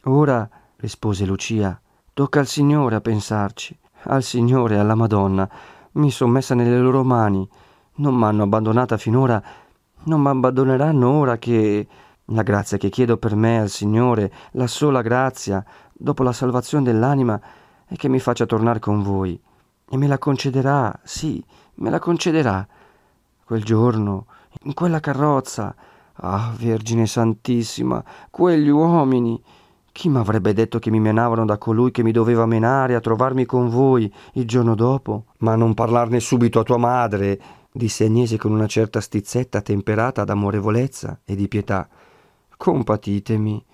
Ora, 0.04 0.50
rispose 0.78 1.26
Lucia, 1.26 1.80
tocca 2.13 2.39
al 2.39 2.48
Signore 2.48 2.95
a 2.95 3.02
pensarci, 3.02 3.78
al 4.04 4.24
Signore 4.24 4.76
e 4.76 4.80
alla 4.80 4.96
Madonna. 4.96 5.50
Mi 5.94 6.12
son 6.12 6.32
messa 6.32 6.56
nelle 6.56 6.80
loro 6.80 7.04
mani. 7.04 7.48
Non 7.96 8.16
m'hanno 8.16 8.44
abbandonata 8.44 8.98
finora 8.98 9.44
non 10.04 10.22
m'abbandoneranno 10.22 11.10
ora 11.10 11.38
che 11.38 11.88
la 12.26 12.44
grazia 12.44 12.78
che 12.78 12.90
chiedo 12.90 13.18
per 13.18 13.36
me 13.36 13.60
al 13.60 13.70
Signore, 13.70 14.32
la 14.52 14.68
sola 14.68 15.02
grazia, 15.02 15.64
dopo 15.92 16.24
la 16.24 16.32
salvazione 16.32 16.84
dell'anima, 16.84 17.40
è 17.86 17.96
che 17.96 18.08
mi 18.08 18.20
faccia 18.20 18.46
tornare 18.46 18.80
con 18.80 19.02
voi. 19.02 19.40
E 19.92 19.98
me 19.98 20.08
la 20.08 20.18
concederà, 20.18 20.98
sì, 21.04 21.44
me 21.76 21.90
la 21.90 22.00
concederà. 22.00 22.66
Quel 23.44 23.64
giorno, 23.64 24.28
in 24.64 24.74
quella 24.74 25.00
carrozza, 25.00 25.76
ah, 26.14 26.54
Vergine 26.56 27.08
Santissima, 27.08 28.04
quegli 28.30 28.70
uomini. 28.70 29.42
Chi 29.91 30.10
m'avrebbe 30.10 30.54
detto 30.54 30.80
che 30.80 30.91
mi 30.91 30.99
menavano 30.99 31.45
da 31.45 31.58
colui 31.58 31.91
che 31.91 32.04
mi 32.04 32.12
doveva 32.12 32.45
menare 32.45 32.95
a 32.95 32.99
trovarmi 32.99 33.45
con 33.45 33.69
voi 33.69 34.12
il 34.34 34.47
giorno 34.47 34.75
dopo? 34.75 35.25
Ma 35.39 35.56
non 35.56 35.73
parlarne 35.73 36.19
subito 36.19 36.60
a 36.60 36.63
tua 36.63 36.78
madre, 36.78 37.39
disse 37.71 38.06
Agnese 38.06 38.38
con 38.38 38.52
una 38.52 38.67
certa 38.67 39.02
stizzetta 39.02 39.62
temperata 39.62 40.23
d'amorevolezza 40.23 41.21
e 41.25 41.36
di 41.36 41.47
pietà. 41.47 41.88
Compatitemi, 42.56 43.65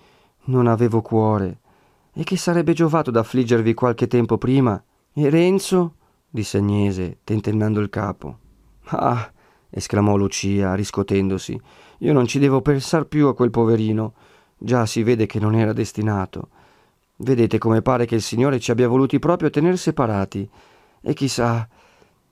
non 0.44 0.66
avevo 0.66 1.02
cuore. 1.02 1.60
E 2.12 2.24
che 2.24 2.36
sarebbe 2.36 2.72
giovato 2.72 3.10
d'affliggervi 3.10 3.74
qualche 3.74 4.06
tempo 4.06 4.38
prima? 4.38 4.82
E 5.12 5.30
Renzo? 5.30 5.94
disse 6.28 6.58
Agnese, 6.58 7.18
tentennando 7.24 7.80
il 7.80 7.90
capo. 7.90 8.38
Ah, 8.86 9.30
esclamò 9.68 10.16
Lucia, 10.16 10.74
riscotendosi, 10.74 11.60
io 11.98 12.12
non 12.12 12.26
ci 12.26 12.38
devo 12.38 12.60
pensar 12.62 13.04
più 13.06 13.26
a 13.26 13.34
quel 13.34 13.50
poverino. 13.50 14.14
Già 14.58 14.86
si 14.86 15.02
vede 15.02 15.26
che 15.26 15.38
non 15.38 15.54
era 15.54 15.72
destinato. 15.72 16.48
Vedete 17.16 17.58
come 17.58 17.82
pare 17.82 18.06
che 18.06 18.14
il 18.14 18.22
Signore 18.22 18.58
ci 18.58 18.70
abbia 18.70 18.88
voluti 18.88 19.18
proprio 19.18 19.50
tener 19.50 19.76
separati. 19.78 20.48
E 21.00 21.14
chissà. 21.14 21.68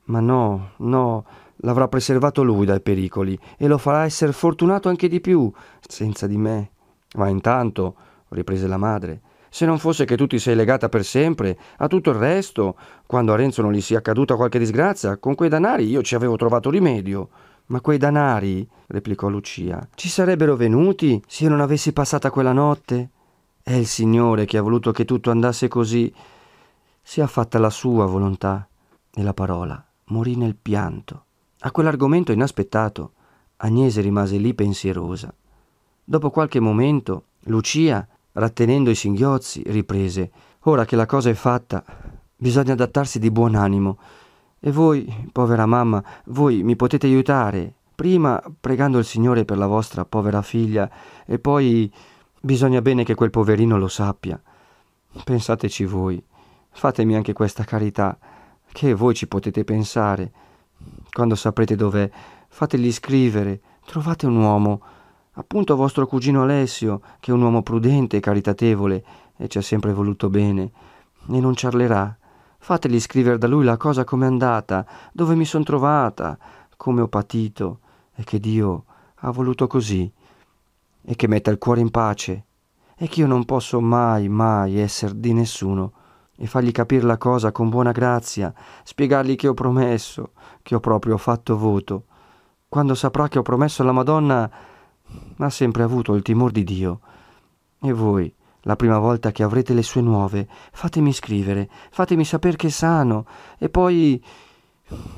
Ma 0.04 0.20
no, 0.20 0.72
no, 0.78 1.24
l'avrà 1.58 1.88
preservato 1.88 2.42
lui 2.42 2.66
dai 2.66 2.80
pericoli 2.80 3.38
e 3.56 3.66
lo 3.66 3.78
farà 3.78 4.04
essere 4.04 4.32
fortunato 4.32 4.88
anche 4.88 5.08
di 5.08 5.20
più, 5.20 5.50
senza 5.80 6.26
di 6.26 6.36
me. 6.36 6.70
Ma 7.14 7.28
intanto, 7.28 7.94
riprese 8.28 8.66
la 8.66 8.76
madre, 8.76 9.20
se 9.48 9.66
non 9.66 9.78
fosse 9.78 10.04
che 10.04 10.16
tu 10.16 10.26
ti 10.26 10.38
sei 10.38 10.56
legata 10.56 10.88
per 10.88 11.04
sempre 11.04 11.56
a 11.76 11.86
tutto 11.86 12.10
il 12.10 12.16
resto, 12.16 12.76
quando 13.06 13.32
a 13.32 13.36
Renzo 13.36 13.62
non 13.62 13.72
gli 13.72 13.80
sia 13.80 13.98
accaduta 13.98 14.34
qualche 14.34 14.58
disgrazia, 14.58 15.16
con 15.18 15.36
quei 15.36 15.48
danari 15.48 15.86
io 15.86 16.02
ci 16.02 16.16
avevo 16.16 16.36
trovato 16.36 16.70
rimedio. 16.70 17.28
Ma 17.66 17.80
quei 17.80 17.98
danari, 17.98 18.68
replicò 18.86 19.28
Lucia, 19.28 19.88
ci 19.94 20.08
sarebbero 20.08 20.56
venuti 20.56 21.22
se 21.26 21.44
io 21.44 21.50
non 21.50 21.60
avessi 21.60 21.92
passata 21.92 22.30
quella 22.30 22.52
notte? 22.52 23.10
È 23.62 23.72
il 23.72 23.86
Signore 23.86 24.44
che 24.44 24.58
ha 24.58 24.62
voluto 24.62 24.92
che 24.92 25.04
tutto 25.04 25.30
andasse 25.30 25.68
così. 25.68 26.12
Sia 27.02 27.26
fatta 27.26 27.58
la 27.58 27.70
sua 27.70 28.04
volontà. 28.06 28.68
E 29.16 29.22
la 29.22 29.32
parola 29.32 29.82
morì 30.06 30.36
nel 30.36 30.56
pianto. 30.56 31.24
A 31.60 31.70
quell'argomento 31.70 32.32
inaspettato, 32.32 33.12
Agnese 33.56 34.00
rimase 34.00 34.36
lì 34.36 34.52
pensierosa. 34.52 35.32
Dopo 36.04 36.30
qualche 36.30 36.60
momento, 36.60 37.26
Lucia, 37.44 38.06
rattenendo 38.32 38.90
i 38.90 38.94
singhiozzi, 38.94 39.62
riprese 39.66 40.30
Ora 40.66 40.84
che 40.86 40.96
la 40.96 41.04
cosa 41.06 41.28
è 41.28 41.34
fatta, 41.34 41.84
bisogna 42.36 42.72
adattarsi 42.72 43.18
di 43.18 43.30
buon 43.30 43.54
animo. 43.54 43.98
E 44.66 44.72
voi, 44.72 45.28
povera 45.30 45.66
mamma, 45.66 46.02
voi 46.28 46.62
mi 46.62 46.74
potete 46.74 47.06
aiutare, 47.06 47.70
prima 47.94 48.42
pregando 48.58 48.96
il 48.96 49.04
Signore 49.04 49.44
per 49.44 49.58
la 49.58 49.66
vostra 49.66 50.06
povera 50.06 50.40
figlia, 50.40 50.90
e 51.26 51.38
poi 51.38 51.92
bisogna 52.40 52.80
bene 52.80 53.04
che 53.04 53.14
quel 53.14 53.28
poverino 53.28 53.76
lo 53.76 53.88
sappia. 53.88 54.40
Pensateci 55.22 55.84
voi, 55.84 56.24
fatemi 56.70 57.14
anche 57.14 57.34
questa 57.34 57.64
carità, 57.64 58.16
che 58.72 58.94
voi 58.94 59.12
ci 59.12 59.28
potete 59.28 59.64
pensare. 59.64 60.32
Quando 61.12 61.34
saprete 61.34 61.76
dov'è, 61.76 62.10
fategli 62.48 62.90
scrivere, 62.90 63.60
trovate 63.84 64.24
un 64.24 64.36
uomo, 64.36 64.80
appunto 65.32 65.76
vostro 65.76 66.06
cugino 66.06 66.40
Alessio, 66.40 67.02
che 67.20 67.32
è 67.32 67.34
un 67.34 67.42
uomo 67.42 67.62
prudente 67.62 68.16
e 68.16 68.20
caritatevole, 68.20 69.04
e 69.36 69.46
ci 69.46 69.58
ha 69.58 69.62
sempre 69.62 69.92
voluto 69.92 70.30
bene, 70.30 70.70
e 71.28 71.38
non 71.38 71.54
ciarlerà. 71.54 72.16
Fategli 72.64 72.98
scrivere 72.98 73.36
da 73.36 73.46
lui 73.46 73.62
la 73.62 73.76
cosa 73.76 74.04
com'è 74.04 74.24
andata, 74.24 74.86
dove 75.12 75.34
mi 75.34 75.44
son 75.44 75.62
trovata, 75.64 76.38
come 76.78 77.02
ho 77.02 77.08
patito, 77.08 77.80
e 78.14 78.24
che 78.24 78.40
Dio 78.40 78.84
ha 79.16 79.30
voluto 79.30 79.66
così, 79.66 80.10
e 81.02 81.14
che 81.14 81.28
metta 81.28 81.50
il 81.50 81.58
cuore 81.58 81.82
in 81.82 81.90
pace, 81.90 82.44
e 82.96 83.06
che 83.06 83.20
io 83.20 83.26
non 83.26 83.44
posso 83.44 83.82
mai, 83.82 84.30
mai 84.30 84.78
essere 84.78 85.20
di 85.20 85.34
nessuno, 85.34 85.92
e 86.38 86.46
fargli 86.46 86.72
capire 86.72 87.04
la 87.04 87.18
cosa 87.18 87.52
con 87.52 87.68
buona 87.68 87.92
grazia, 87.92 88.50
spiegargli 88.82 89.36
che 89.36 89.48
ho 89.48 89.52
promesso, 89.52 90.30
che 90.62 90.74
ho 90.74 90.80
proprio 90.80 91.18
fatto 91.18 91.58
voto. 91.58 92.04
Quando 92.66 92.94
saprà 92.94 93.28
che 93.28 93.38
ho 93.38 93.42
promesso 93.42 93.82
alla 93.82 93.92
Madonna, 93.92 94.50
ha 95.36 95.50
sempre 95.50 95.82
avuto 95.82 96.14
il 96.14 96.22
timore 96.22 96.52
di 96.52 96.64
Dio. 96.64 97.00
E 97.78 97.92
voi, 97.92 98.34
la 98.64 98.76
prima 98.76 98.98
volta 98.98 99.32
che 99.32 99.42
avrete 99.42 99.72
le 99.74 99.82
sue 99.82 100.00
nuove, 100.02 100.46
fatemi 100.72 101.12
scrivere, 101.12 101.68
fatemi 101.90 102.24
sapere 102.24 102.56
che 102.56 102.70
sano, 102.70 103.26
e 103.58 103.68
poi 103.68 104.22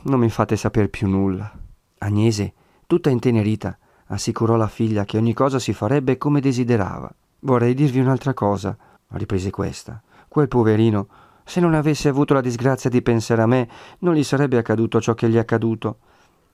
non 0.03 0.21
mi 0.21 0.29
fate 0.29 0.57
sapere 0.57 0.89
più 0.89 1.09
nulla. 1.09 1.51
Agnese, 1.99 2.53
tutta 2.87 3.11
intenerita, 3.11 3.79
assicurò 4.07 4.57
la 4.57 4.69
figlia 4.69 5.05
che 5.05 5.17
ogni 5.17 5.33
cosa 5.33 5.59
si 5.59 5.73
farebbe 5.73 6.19
come 6.19 6.41
desiderava. 6.41 7.13
Vorrei 7.41 7.75
dirvi 7.75 8.01
un'altra 8.01 8.35
cosa, 8.35 8.77
riprese 9.09 9.51
questa. 9.51 10.03
Quel 10.29 10.49
poverino, 10.49 11.09
se 11.45 11.61
non 11.61 11.75
avesse 11.75 12.09
avuto 12.09 12.35
la 12.35 12.41
disgrazia 12.41 12.91
di 12.91 13.03
pensare 13.03 13.43
a 13.43 13.47
me, 13.47 13.69
non 14.01 14.15
gli 14.15 14.25
sarebbe 14.25 14.59
accaduto 14.59 15.01
ciò 15.01 15.15
che 15.15 15.29
gli 15.29 15.37
è 15.37 15.39
accaduto. 15.39 15.99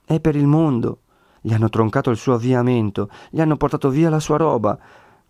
È 0.05 0.19
per 0.19 0.35
il 0.35 0.45
mondo. 0.45 0.99
Gli 1.41 1.53
hanno 1.53 1.67
troncato 1.67 2.09
il 2.09 2.15
suo 2.15 2.35
avviamento, 2.35 3.09
gli 3.29 3.41
hanno 3.41 3.57
portato 3.57 3.89
via 3.89 4.09
la 4.09 4.21
sua 4.21 4.37
roba, 4.37 4.79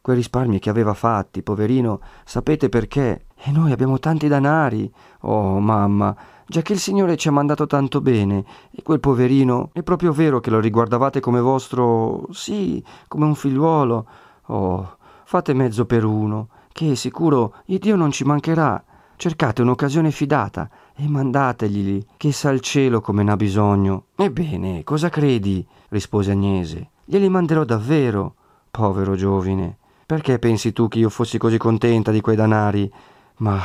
quei 0.04 0.18
risparmi 0.18 0.60
che 0.60 0.70
aveva 0.70 0.94
fatti, 0.94 1.44
poverino, 1.44 2.02
sapete 2.26 2.68
perché? 2.68 3.28
E 3.38 3.52
noi 3.52 3.72
abbiamo 3.72 4.00
tanti 4.00 4.28
danari. 4.28 4.92
Oh, 5.22 5.62
mamma, 5.62 6.14
già 6.46 6.62
che 6.62 6.74
il 6.74 6.80
Signore 6.80 7.16
ci 7.16 7.30
ha 7.30 7.32
mandato 7.32 7.68
tanto 7.68 8.02
bene, 8.02 8.44
e 8.70 8.84
quel 8.84 9.00
poverino, 9.00 9.70
è 9.72 9.82
proprio 9.82 10.12
vero 10.12 10.42
che 10.42 10.50
lo 10.50 10.60
riguardavate 10.60 11.22
come 11.22 11.40
vostro, 11.40 12.28
sì, 12.32 12.84
come 13.08 13.24
un 13.24 13.34
figliuolo. 13.34 14.06
Oh, 14.48 14.98
fate 15.24 15.54
mezzo 15.54 15.86
per 15.86 16.04
uno, 16.04 16.50
che 16.74 16.98
sicuro 16.98 17.54
il 17.68 17.80
Dio 17.80 17.96
non 17.96 18.12
ci 18.12 18.26
mancherà. 18.26 18.84
Cercate 19.16 19.62
un'occasione 19.62 20.12
fidata 20.12 20.70
e 20.94 21.08
mandategli 21.08 22.06
che 22.18 22.34
sa 22.34 22.50
il 22.50 22.60
cielo 22.60 23.00
come 23.00 23.24
n'ha 23.24 23.38
bisogno. 23.38 24.08
Ebbene, 24.18 24.84
cosa 24.84 25.08
credi? 25.08 25.66
rispose 25.88 26.32
Agnese. 26.32 26.90
Glieli 27.06 27.30
manderò 27.30 27.64
davvero, 27.64 28.36
povero 28.70 29.16
giovine. 29.16 29.78
Perché 30.06 30.40
pensi 30.40 30.74
tu 30.74 30.88
che 30.88 31.00
io 31.00 31.10
fossi 31.10 31.38
così 31.38 31.58
contenta 31.58 32.12
di 32.12 32.22
quei 32.22 32.36
danari? 32.36 32.92
Ma 33.38 33.62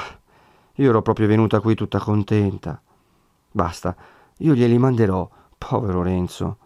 io 0.75 0.89
ero 0.89 1.03
proprio 1.03 1.27
venuta 1.27 1.61
qui 1.61 1.75
tutta 1.75 1.99
contenta. 1.99 2.81
Basta, 3.51 3.97
io 4.39 4.55
glieli 4.55 4.79
manderò, 4.79 5.29
povero 5.59 6.03
Renzo. 6.03 6.59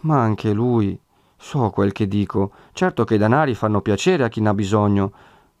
Ma 0.00 0.20
anche 0.20 0.52
lui. 0.52 0.98
So 1.36 1.70
quel 1.70 1.92
che 1.92 2.08
dico. 2.08 2.52
Certo 2.72 3.04
che 3.04 3.14
i 3.14 3.18
danari 3.18 3.54
fanno 3.54 3.80
piacere 3.80 4.24
a 4.24 4.28
chi 4.28 4.40
n'ha 4.40 4.54
bisogno, 4.54 5.12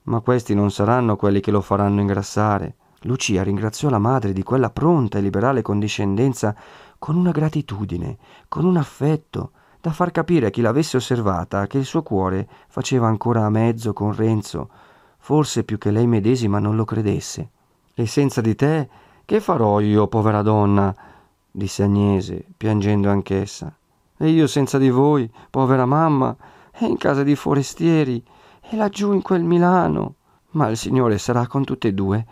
ma 0.04 0.20
questi 0.20 0.54
non 0.54 0.70
saranno 0.70 1.16
quelli 1.16 1.40
che 1.40 1.50
lo 1.50 1.60
faranno 1.60 2.00
ingrassare. 2.00 2.76
Lucia 3.02 3.42
ringraziò 3.42 3.88
la 3.90 3.98
madre 3.98 4.32
di 4.32 4.42
quella 4.42 4.70
pronta 4.70 5.18
e 5.18 5.20
liberale 5.20 5.62
condiscendenza 5.62 6.56
con 6.98 7.14
una 7.14 7.30
gratitudine, 7.30 8.16
con 8.48 8.64
un 8.64 8.76
affetto, 8.76 9.52
da 9.80 9.90
far 9.92 10.10
capire 10.10 10.46
a 10.46 10.50
chi 10.50 10.60
l'avesse 10.60 10.96
osservata 10.96 11.66
che 11.66 11.78
il 11.78 11.84
suo 11.84 12.02
cuore 12.02 12.48
faceva 12.68 13.06
ancora 13.06 13.44
a 13.44 13.50
mezzo 13.50 13.92
con 13.92 14.14
Renzo, 14.14 14.68
forse 15.18 15.64
più 15.64 15.78
che 15.78 15.90
lei 15.90 16.06
medesima 16.06 16.58
non 16.58 16.74
lo 16.74 16.84
credesse. 16.84 17.50
E 17.94 18.06
senza 18.06 18.40
di 18.40 18.54
te 18.54 18.88
che 19.24 19.40
farò 19.40 19.80
io, 19.80 20.06
povera 20.06 20.42
donna? 20.42 20.94
disse 21.50 21.82
Agnese, 21.82 22.46
piangendo 22.56 23.10
anch'essa. 23.10 23.76
E 24.16 24.28
io 24.28 24.46
senza 24.46 24.78
di 24.78 24.90
voi, 24.90 25.30
povera 25.50 25.84
mamma, 25.86 26.34
e 26.72 26.86
in 26.86 26.96
casa 26.96 27.22
di 27.22 27.34
forestieri, 27.34 28.24
e 28.60 28.76
laggiù 28.76 29.12
in 29.12 29.22
quel 29.22 29.42
Milano. 29.42 30.14
Ma 30.52 30.68
il 30.68 30.76
Signore 30.76 31.18
sarà 31.18 31.46
con 31.46 31.64
tutte 31.64 31.88
e 31.88 31.92
due, 31.92 32.26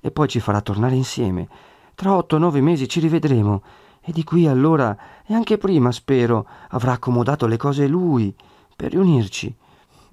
e 0.00 0.10
poi 0.10 0.28
ci 0.28 0.40
farà 0.40 0.60
tornare 0.60 0.94
insieme. 0.94 1.48
Tra 1.94 2.14
otto 2.14 2.36
o 2.36 2.38
nove 2.38 2.60
mesi 2.60 2.88
ci 2.88 3.00
rivedremo, 3.00 3.62
e 4.04 4.12
di 4.12 4.24
qui 4.24 4.46
allora, 4.46 4.96
e 5.24 5.32
anche 5.32 5.58
prima, 5.58 5.92
spero, 5.92 6.46
avrà 6.70 6.92
accomodato 6.92 7.46
le 7.46 7.56
cose 7.56 7.86
lui, 7.86 8.34
per 8.74 8.90
riunirci. 8.90 9.54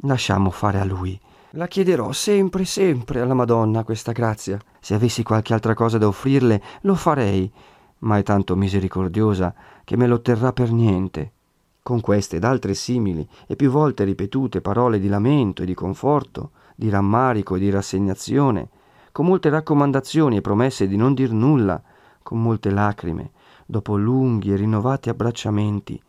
Lasciamo 0.04 0.52
fare 0.52 0.80
a 0.80 0.86
lui. 0.86 1.20
La 1.54 1.68
chiederò 1.68 2.12
sempre, 2.12 2.64
sempre 2.66 3.22
alla 3.22 3.34
Madonna 3.34 3.84
questa 3.84 4.12
grazia. 4.12 4.60
Se 4.80 4.94
avessi 4.94 5.24
qualche 5.24 5.54
altra 5.54 5.74
cosa 5.74 5.98
da 5.98 6.08
offrirle, 6.08 6.62
lo 6.82 6.94
farei, 6.94 7.52
ma 8.00 8.18
è 8.20 8.24
tanto 8.24 8.56
misericordiosa 8.56 9.54
che 9.84 9.98
me 9.98 10.06
lo 10.06 10.22
terrà 10.22 10.54
per 10.54 10.72
niente. 10.72 11.32
Con 11.82 12.02
queste 12.02 12.36
ed 12.36 12.44
altre 12.44 12.76
simili 12.76 13.28
e 13.48 13.56
più 13.56 13.72
volte 13.72 14.04
ripetute 14.04 14.62
parole 14.62 15.00
di 15.00 15.08
lamento 15.08 15.64
e 15.64 15.66
di 15.66 15.74
conforto, 15.74 16.52
di 16.76 16.90
rammarico 16.90 17.56
e 17.56 17.60
di 17.60 17.72
rassegnazione, 17.72 18.70
con 19.12 19.26
molte 19.26 19.50
raccomandazioni 19.50 20.38
e 20.38 20.42
promesse 20.42 20.88
di 20.88 20.96
non 20.96 21.16
dir 21.16 21.32
nulla, 21.32 21.82
con 22.22 22.40
molte 22.40 22.70
lacrime, 22.70 23.32
dopo 23.70 23.96
lunghi 23.96 24.52
e 24.52 24.56
rinnovati 24.56 25.10
abbracciamenti, 25.10 26.02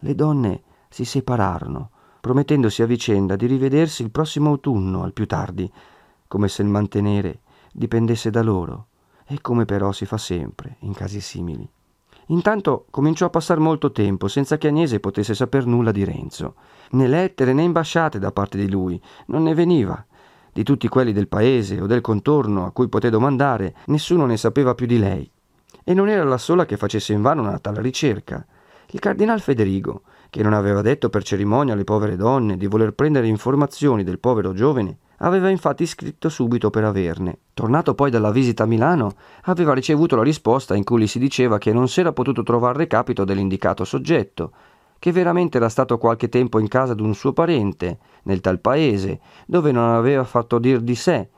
le 0.00 0.14
donne 0.16 0.62
si 0.88 1.04
separarono, 1.04 1.90
promettendosi 2.20 2.82
a 2.82 2.86
vicenda 2.86 3.36
di 3.36 3.46
rivedersi 3.46 4.02
il 4.02 4.10
prossimo 4.10 4.50
autunno 4.50 5.04
al 5.04 5.12
più 5.12 5.24
tardi, 5.24 5.70
come 6.26 6.48
se 6.48 6.62
il 6.62 6.68
mantenere 6.68 7.42
dipendesse 7.72 8.30
da 8.30 8.42
loro, 8.42 8.86
e 9.26 9.40
come 9.40 9.64
però 9.64 9.92
si 9.92 10.06
fa 10.06 10.18
sempre 10.18 10.78
in 10.80 10.92
casi 10.92 11.20
simili. 11.20 11.68
Intanto 12.28 12.86
cominciò 12.90 13.26
a 13.26 13.30
passare 13.30 13.60
molto 13.60 13.92
tempo 13.92 14.26
senza 14.26 14.58
che 14.58 14.66
Agnese 14.66 14.98
potesse 14.98 15.34
saper 15.34 15.66
nulla 15.66 15.92
di 15.92 16.02
Renzo. 16.02 16.56
Né 16.90 17.06
lettere 17.06 17.52
né 17.52 17.62
imbasciate 17.62 18.18
da 18.18 18.32
parte 18.32 18.58
di 18.58 18.68
lui, 18.68 19.00
non 19.26 19.44
ne 19.44 19.54
veniva. 19.54 20.04
Di 20.52 20.64
tutti 20.64 20.88
quelli 20.88 21.12
del 21.12 21.28
paese 21.28 21.80
o 21.80 21.86
del 21.86 22.00
contorno 22.00 22.66
a 22.66 22.72
cui 22.72 22.88
poté 22.88 23.08
domandare, 23.08 23.76
nessuno 23.86 24.26
ne 24.26 24.36
sapeva 24.36 24.74
più 24.74 24.86
di 24.86 24.98
lei 24.98 25.30
e 25.84 25.94
non 25.94 26.08
era 26.08 26.24
la 26.24 26.38
sola 26.38 26.64
che 26.64 26.76
facesse 26.76 27.12
invano 27.12 27.42
una 27.42 27.58
tale 27.58 27.82
ricerca. 27.82 28.44
Il 28.90 29.00
cardinal 29.00 29.40
Federigo, 29.40 30.02
che 30.30 30.42
non 30.42 30.54
aveva 30.54 30.82
detto 30.82 31.10
per 31.10 31.22
cerimonia 31.22 31.74
alle 31.74 31.84
povere 31.84 32.16
donne 32.16 32.56
di 32.56 32.66
voler 32.66 32.92
prendere 32.92 33.26
informazioni 33.26 34.02
del 34.02 34.18
povero 34.18 34.52
giovane, 34.54 34.98
aveva 35.18 35.48
infatti 35.48 35.86
scritto 35.86 36.28
subito 36.28 36.70
per 36.70 36.84
averne. 36.84 37.38
Tornato 37.54 37.94
poi 37.94 38.10
dalla 38.10 38.30
visita 38.30 38.64
a 38.64 38.66
Milano, 38.66 39.14
aveva 39.42 39.74
ricevuto 39.74 40.16
la 40.16 40.22
risposta 40.22 40.74
in 40.74 40.84
cui 40.84 41.02
gli 41.02 41.06
si 41.06 41.18
diceva 41.18 41.58
che 41.58 41.72
non 41.72 41.88
s'era 41.88 42.12
potuto 42.12 42.42
trovare 42.42 42.78
recapito 42.78 43.24
dell'indicato 43.24 43.84
soggetto, 43.84 44.52
che 44.98 45.12
veramente 45.12 45.58
era 45.58 45.68
stato 45.68 45.98
qualche 45.98 46.28
tempo 46.28 46.58
in 46.58 46.68
casa 46.68 46.94
d'un 46.94 47.14
suo 47.14 47.32
parente, 47.32 47.98
nel 48.24 48.40
tal 48.40 48.58
paese, 48.58 49.20
dove 49.46 49.70
non 49.70 49.90
aveva 49.90 50.24
fatto 50.24 50.58
dir 50.58 50.80
di 50.80 50.94
sé, 50.94 51.28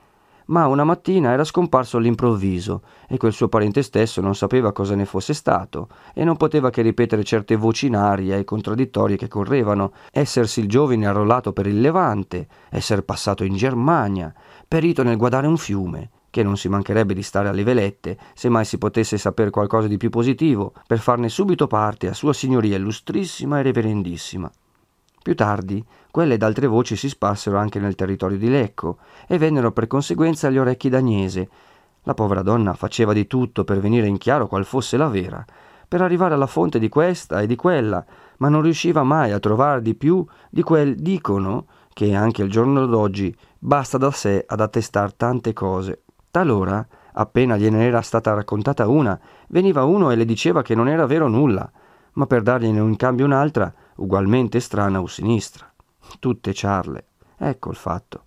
ma 0.47 0.67
una 0.67 0.83
mattina 0.83 1.31
era 1.31 1.43
scomparso 1.43 1.97
all'improvviso 1.97 2.83
e 3.07 3.17
quel 3.17 3.33
suo 3.33 3.47
parente 3.47 3.81
stesso 3.81 4.21
non 4.21 4.35
sapeva 4.35 4.71
cosa 4.71 4.95
ne 4.95 5.05
fosse 5.05 5.33
stato 5.33 5.89
e 6.13 6.23
non 6.23 6.37
poteva 6.37 6.69
che 6.69 6.81
ripetere 6.81 7.23
certe 7.23 7.55
voci 7.55 7.87
in 7.87 7.95
aria 7.95 8.37
e 8.37 8.43
contraddittorie 8.43 9.17
che 9.17 9.27
correvano, 9.27 9.93
essersi 10.11 10.59
il 10.59 10.67
giovine 10.67 11.07
arrollato 11.07 11.53
per 11.53 11.67
il 11.67 11.81
Levante, 11.81 12.47
esser 12.69 13.03
passato 13.03 13.43
in 13.43 13.55
Germania, 13.55 14.33
perito 14.67 15.03
nel 15.03 15.17
guardare 15.17 15.47
un 15.47 15.57
fiume, 15.57 16.09
che 16.29 16.43
non 16.43 16.57
si 16.57 16.69
mancherebbe 16.69 17.13
di 17.13 17.23
stare 17.23 17.47
alle 17.49 17.63
velette, 17.63 18.17
se 18.33 18.49
mai 18.49 18.65
si 18.65 18.77
potesse 18.77 19.17
sapere 19.17 19.49
qualcosa 19.49 19.87
di 19.87 19.97
più 19.97 20.09
positivo, 20.09 20.73
per 20.85 20.99
farne 20.99 21.29
subito 21.29 21.67
parte 21.67 22.07
a 22.07 22.13
Sua 22.13 22.33
Signoria 22.33 22.77
illustrissima 22.77 23.59
e 23.59 23.63
reverendissima. 23.63 24.51
Più 25.23 25.35
tardi, 25.35 25.83
quelle 26.17 26.33
ed 26.33 26.41
altre 26.41 26.65
voci 26.65 26.95
si 26.95 27.09
sparsero 27.09 27.59
anche 27.59 27.79
nel 27.79 27.93
territorio 27.93 28.39
di 28.39 28.49
Lecco 28.49 28.97
e 29.27 29.37
vennero 29.37 29.71
per 29.71 29.85
conseguenza 29.85 30.47
agli 30.47 30.57
orecchi 30.57 30.89
d'Agnese. 30.89 31.47
La 32.01 32.15
povera 32.15 32.41
donna 32.41 32.73
faceva 32.73 33.13
di 33.13 33.27
tutto 33.27 33.63
per 33.63 33.79
venire 33.79 34.07
in 34.07 34.17
chiaro 34.17 34.47
qual 34.47 34.65
fosse 34.65 34.97
la 34.97 35.09
vera, 35.09 35.45
per 35.87 36.01
arrivare 36.01 36.33
alla 36.33 36.47
fonte 36.47 36.79
di 36.79 36.89
questa 36.89 37.41
e 37.41 37.45
di 37.45 37.55
quella, 37.55 38.03
ma 38.37 38.49
non 38.49 38.63
riusciva 38.63 39.03
mai 39.03 39.31
a 39.31 39.37
trovare 39.37 39.83
di 39.83 39.93
più 39.93 40.25
di 40.49 40.63
quel 40.63 40.95
dicono 40.95 41.67
che 41.93 42.15
anche 42.15 42.41
il 42.41 42.49
giorno 42.49 42.87
d'oggi 42.87 43.37
basta 43.59 43.99
da 43.99 44.09
sé 44.09 44.43
ad 44.47 44.59
attestar 44.59 45.13
tante 45.13 45.53
cose. 45.53 46.01
Talora, 46.31 46.83
appena 47.13 47.57
gliene 47.57 47.85
era 47.85 48.01
stata 48.01 48.33
raccontata 48.33 48.87
una, 48.87 49.19
veniva 49.49 49.83
uno 49.83 50.09
e 50.09 50.15
le 50.15 50.25
diceva 50.25 50.63
che 50.63 50.73
non 50.73 50.87
era 50.87 51.05
vero 51.05 51.27
nulla, 51.27 51.71
ma 52.13 52.25
per 52.25 52.41
dargliene 52.41 52.79
in 52.79 52.95
cambio 52.95 53.25
un'altra, 53.25 53.71
ugualmente 53.97 54.59
strana 54.59 54.99
o 54.99 55.05
sinistra. 55.05 55.71
Tutte 56.19 56.53
ciarle. 56.53 57.05
Ecco 57.37 57.69
il 57.69 57.75
fatto. 57.75 58.23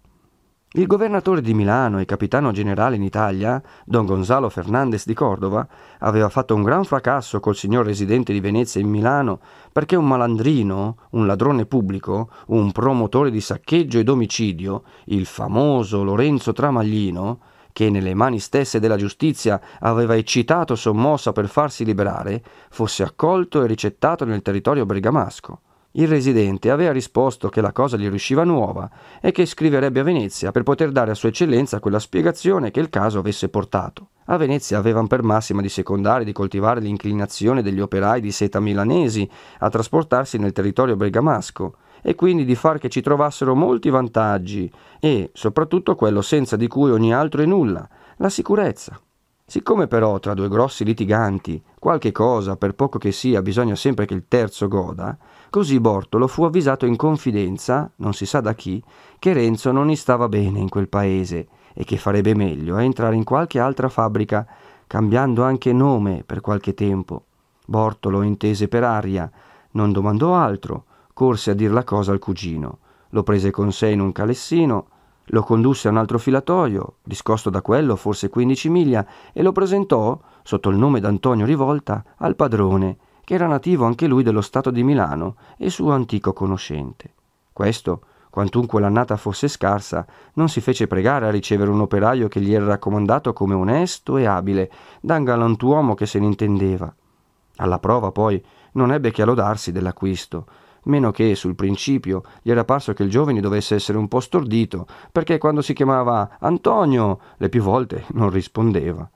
Il 0.75 0.87
governatore 0.87 1.41
di 1.41 1.53
Milano 1.53 1.99
e 1.99 2.05
capitano 2.05 2.53
generale 2.53 2.95
in 2.95 3.03
Italia, 3.03 3.61
don 3.85 4.07
Gonzalo 4.07 4.49
Fernandez 4.49 5.05
di 5.05 5.15
Cordova, 5.15 5.67
aveva 5.99 6.29
fatto 6.29 6.55
un 6.55 6.63
gran 6.63 6.85
fracasso 6.85 7.41
col 7.41 7.57
signor 7.57 7.85
residente 7.85 8.33
di 8.33 8.39
Venezia 8.39 8.81
in 8.81 8.89
Milano 8.89 9.41
perché 9.73 9.97
un 9.97 10.07
malandrino, 10.07 10.97
un 11.11 11.27
ladrone 11.27 11.67
pubblico, 11.67 12.31
un 12.47 12.71
promotore 12.71 13.33
di 13.33 13.41
saccheggio 13.41 13.99
ed 13.99 14.09
omicidio, 14.09 14.85
il 15.07 15.27
famoso 15.27 16.05
Lorenzo 16.05 16.53
Tramaglino, 16.53 17.41
che 17.73 17.91
nelle 17.91 18.15
mani 18.15 18.39
stesse 18.39 18.79
della 18.79 18.97
giustizia 18.97 19.61
aveva 19.81 20.15
eccitato 20.15 20.77
sommossa 20.77 21.33
per 21.33 21.49
farsi 21.49 21.85
liberare, 21.85 22.45
fosse 22.71 23.03
accolto 23.03 23.65
e 23.65 23.67
ricettato 23.67 24.25
nel 24.25 24.43
territorio 24.43 24.87
bergamasco. 24.87 25.63
Il 25.95 26.07
residente 26.07 26.71
aveva 26.71 26.93
risposto 26.93 27.49
che 27.49 27.61
la 27.61 27.73
cosa 27.73 27.97
gli 27.97 28.09
riusciva 28.09 28.45
nuova 28.45 28.89
e 29.21 29.33
che 29.33 29.45
scriverebbe 29.45 29.99
a 29.99 30.05
Venezia 30.05 30.53
per 30.53 30.63
poter 30.63 30.93
dare 30.93 31.11
a 31.11 31.15
Sua 31.15 31.31
Eccellenza 31.31 31.81
quella 31.81 31.99
spiegazione 31.99 32.71
che 32.71 32.79
il 32.79 32.91
caso 32.91 33.19
avesse 33.19 33.49
portato. 33.49 34.11
A 34.27 34.37
Venezia 34.37 34.79
avevano 34.79 35.09
per 35.09 35.25
massima 35.25 35.61
di 35.61 35.69
secondare 35.69 36.23
di 36.23 36.31
coltivare 36.31 36.79
l'inclinazione 36.79 37.61
degli 37.61 37.81
operai 37.81 38.21
di 38.21 38.31
seta 38.31 38.61
milanesi 38.61 39.29
a 39.59 39.69
trasportarsi 39.69 40.39
nel 40.39 40.53
territorio 40.53 40.95
bergamasco 40.95 41.75
e 42.03 42.15
quindi 42.15 42.45
di 42.45 42.55
far 42.55 42.79
che 42.79 42.89
ci 42.89 43.01
trovassero 43.01 43.57
molti 43.57 43.91
vantaggi 43.91 44.71
e 45.01 45.31
soprattutto 45.35 45.97
quello 45.97 46.23
senza 46.23 46.55
di 46.55 46.69
cui 46.69 46.93
ogni 46.93 47.13
altro 47.13 47.43
è 47.43 47.47
nulla, 47.47 47.89
la 48.19 48.29
sicurezza. 48.29 49.01
Siccome 49.51 49.89
però 49.89 50.21
tra 50.21 50.33
due 50.33 50.49
grossi 50.49 50.85
litiganti 50.85 51.61
qualche 51.77 52.13
cosa, 52.13 52.55
per 52.55 52.77
poco 52.77 52.99
che 52.99 53.11
sia, 53.11 53.43
bisogna 53.43 53.75
sempre 53.75 54.07
che 54.07 54.15
il 54.15 54.27
terzo 54.29 54.69
goda, 54.69 55.19
così 55.51 55.81
Bortolo 55.81 56.29
fu 56.29 56.45
avvisato 56.45 56.87
in 56.87 56.95
confidenza, 56.95 57.91
non 57.97 58.13
si 58.13 58.27
sa 58.27 58.39
da 58.39 58.55
chi, 58.55 58.81
che 59.19 59.33
Renzo 59.33 59.73
non 59.73 59.89
gli 59.89 59.97
stava 59.97 60.29
bene 60.29 60.61
in 60.61 60.69
quel 60.69 60.89
paese 60.89 61.49
e 61.75 61.83
che 61.83 61.97
farebbe 61.97 62.33
meglio 62.33 62.77
a 62.77 62.85
entrare 62.85 63.17
in 63.17 63.25
qualche 63.25 63.59
altra 63.59 63.89
fabbrica, 63.89 64.47
cambiando 64.87 65.43
anche 65.43 65.73
nome 65.73 66.23
per 66.25 66.41
qualche 66.41 66.73
tempo. 66.73 67.25
Bortolo 67.67 68.23
intese 68.23 68.69
per 68.69 68.85
aria, 68.85 69.29
non 69.73 69.91
domandò 69.91 70.37
altro, 70.37 70.85
corse 71.13 71.51
a 71.51 71.55
dir 71.55 71.73
la 71.73 71.83
cosa 71.83 72.13
al 72.13 72.21
cugino, 72.21 72.79
lo 73.09 73.25
prese 73.25 73.51
con 73.51 73.73
sé 73.73 73.89
in 73.89 73.99
un 73.99 74.13
calessino, 74.13 74.87
lo 75.31 75.43
condusse 75.43 75.89
a 75.89 75.91
un 75.91 75.97
altro 75.97 76.19
filatoio, 76.19 76.97
discosto 77.03 77.51
da 77.51 77.63
quello 77.63 77.97
forse 77.97 78.29
15 78.29 78.69
miglia, 78.69 79.07
e 79.33 79.43
lo 79.43 79.53
presentò, 79.53 80.19
sotto 80.43 80.71
il 80.71 80.77
nome 80.77 81.01
d'Antonio 81.01 81.45
Rivolta, 81.45 82.05
al 82.19 82.37
padrone, 82.37 82.97
che 83.25 83.35
era 83.35 83.47
nativo 83.47 83.85
anche 83.85 84.07
lui 84.07 84.23
dello 84.23 84.41
Stato 84.41 84.71
di 84.71 84.83
Milano 84.83 85.37
e 85.57 85.71
suo 85.71 85.93
antico 85.93 86.33
conoscente. 86.33 87.15
Questo, 87.53 88.03
quantunque 88.31 88.81
l'annata 88.81 89.17
fosse 89.17 89.47
scarsa, 89.47 90.05
non 90.35 90.49
si 90.49 90.61
fece 90.61 90.87
pregare 90.87 91.27
a 91.27 91.31
ricevere 91.31 91.71
un 91.71 91.81
operaio 91.81 92.29
che 92.29 92.41
gli 92.41 92.53
era 92.53 92.65
raccomandato 92.65 93.33
come 93.33 93.55
onesto 93.55 94.17
e 94.17 94.27
abile, 94.27 94.71
da 95.01 95.17
un 95.17 95.25
galantuomo 95.25 95.95
che 95.95 96.07
se 96.07 96.19
ne 96.19 96.27
intendeva. 96.27 96.93
Alla 97.57 97.79
prova, 97.79 98.11
poi, 98.11 98.43
non 98.73 98.93
ebbe 98.93 99.11
che 99.11 99.23
a 99.23 99.27
lodarsi 99.27 99.71
dell'acquisto, 99.71 100.47
meno 100.85 101.11
che 101.11 101.35
sul 101.35 101.55
principio 101.55 102.23
gli 102.43 102.51
era 102.51 102.65
parso 102.65 102.93
che 102.93 103.03
il 103.03 103.11
giovane 103.11 103.41
dovesse 103.41 103.75
essere 103.75 103.99
un 103.99 104.09
po' 104.09 104.21
stordito, 104.21 104.87
perché 105.13 105.39
quando 105.39 105.63
si 105.63 105.73
chiamava 105.73 106.37
Antonio 106.41 107.21
le 107.37 107.49
più 107.49 107.63
volte 107.63 108.05
non 108.13 108.31
rispondeva. 108.31 109.09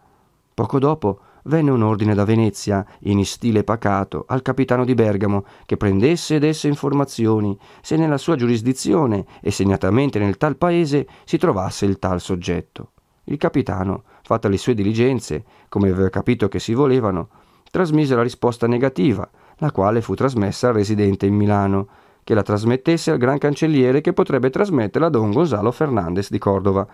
Poco 0.55 0.79
dopo 0.79 1.21
venne 1.45 1.71
un 1.71 1.83
ordine 1.83 2.15
da 2.15 2.25
Venezia, 2.25 2.87
in 3.01 3.25
stile 3.25 3.65
pacato, 3.65 4.25
al 4.29 4.43
capitano 4.43 4.85
di 4.85 4.95
Bergamo, 4.95 5.45
che 5.67 5.77
prendesse 5.77 6.37
e 6.37 6.39
desse 6.39 6.69
informazioni 6.69 7.59
se 7.81 7.97
nella 7.97 8.19
sua 8.19 8.37
giurisdizione 8.37 9.25
e 9.41 9.51
segnatamente 9.51 10.19
nel 10.19 10.37
tal 10.37 10.57
paese 10.57 11.07
si 11.25 11.39
trovasse 11.39 11.87
il 11.87 11.99
tal 11.99 12.21
soggetto. 12.21 12.93
Il 13.25 13.37
capitano, 13.39 14.05
fatte 14.23 14.49
le 14.49 14.59
sue 14.59 14.75
diligenze, 14.75 15.45
come 15.69 15.91
aveva 15.91 16.11
capito 16.11 16.49
che 16.49 16.59
si 16.59 16.75
volevano, 16.75 17.29
trasmise 17.71 18.15
la 18.15 18.23
risposta 18.23 18.67
negativa, 18.67 19.29
la 19.59 19.71
quale 19.71 20.01
fu 20.01 20.15
trasmessa 20.15 20.69
al 20.69 20.75
residente 20.75 21.27
in 21.27 21.35
Milano, 21.35 21.89
che 22.25 22.35
la 22.35 22.43
trasmettesse 22.43 23.11
al 23.11 23.19
gran 23.19 23.39
cancelliere 23.39 24.01
che 24.01 24.13
potrebbe 24.13 24.51
trasmetterla 24.51 25.07
a 25.07 25.11
don 25.11 25.31
Gonzalo 25.31 25.71
Fernandez 25.71 26.31
di 26.31 26.39
Cordova. 26.39 26.87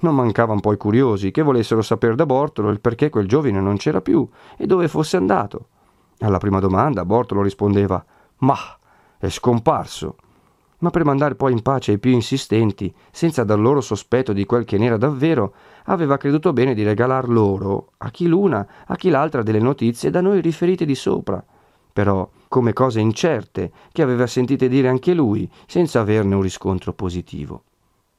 Non 0.00 0.14
mancavan 0.14 0.60
poi 0.60 0.76
curiosi 0.76 1.32
che 1.32 1.42
volessero 1.42 1.82
sapere 1.82 2.14
da 2.14 2.24
Bortolo 2.24 2.70
il 2.70 2.80
perché 2.80 3.10
quel 3.10 3.26
giovine 3.26 3.60
non 3.60 3.76
c'era 3.76 4.00
più 4.00 4.26
e 4.56 4.66
dove 4.66 4.86
fosse 4.86 5.16
andato. 5.16 5.66
Alla 6.20 6.38
prima 6.38 6.60
domanda 6.60 7.04
Bortolo 7.04 7.42
rispondeva 7.42 8.02
Mah, 8.38 8.78
è 9.18 9.28
scomparso. 9.28 10.16
Ma 10.80 10.90
per 10.90 11.04
mandare 11.04 11.34
poi 11.34 11.50
in 11.50 11.62
pace 11.62 11.90
i 11.90 11.98
più 11.98 12.12
insistenti, 12.12 12.94
senza 13.10 13.42
dar 13.42 13.58
loro 13.58 13.80
sospetto 13.80 14.32
di 14.32 14.46
quel 14.46 14.64
che 14.64 14.78
n'era 14.78 14.96
davvero, 14.96 15.54
aveva 15.86 16.16
creduto 16.16 16.52
bene 16.52 16.72
di 16.72 16.84
regalar 16.84 17.28
loro, 17.28 17.94
a 17.98 18.10
chi 18.10 18.28
l'una, 18.28 18.64
a 18.86 18.94
chi 18.94 19.10
l'altra, 19.10 19.42
delle 19.42 19.58
notizie 19.58 20.10
da 20.10 20.20
noi 20.20 20.40
riferite 20.40 20.84
di 20.84 20.94
sopra 20.94 21.44
però 21.98 22.30
come 22.46 22.72
cose 22.72 23.00
incerte 23.00 23.72
che 23.90 24.02
aveva 24.02 24.28
sentite 24.28 24.68
dire 24.68 24.86
anche 24.86 25.14
lui, 25.14 25.50
senza 25.66 25.98
averne 25.98 26.36
un 26.36 26.42
riscontro 26.42 26.92
positivo. 26.92 27.64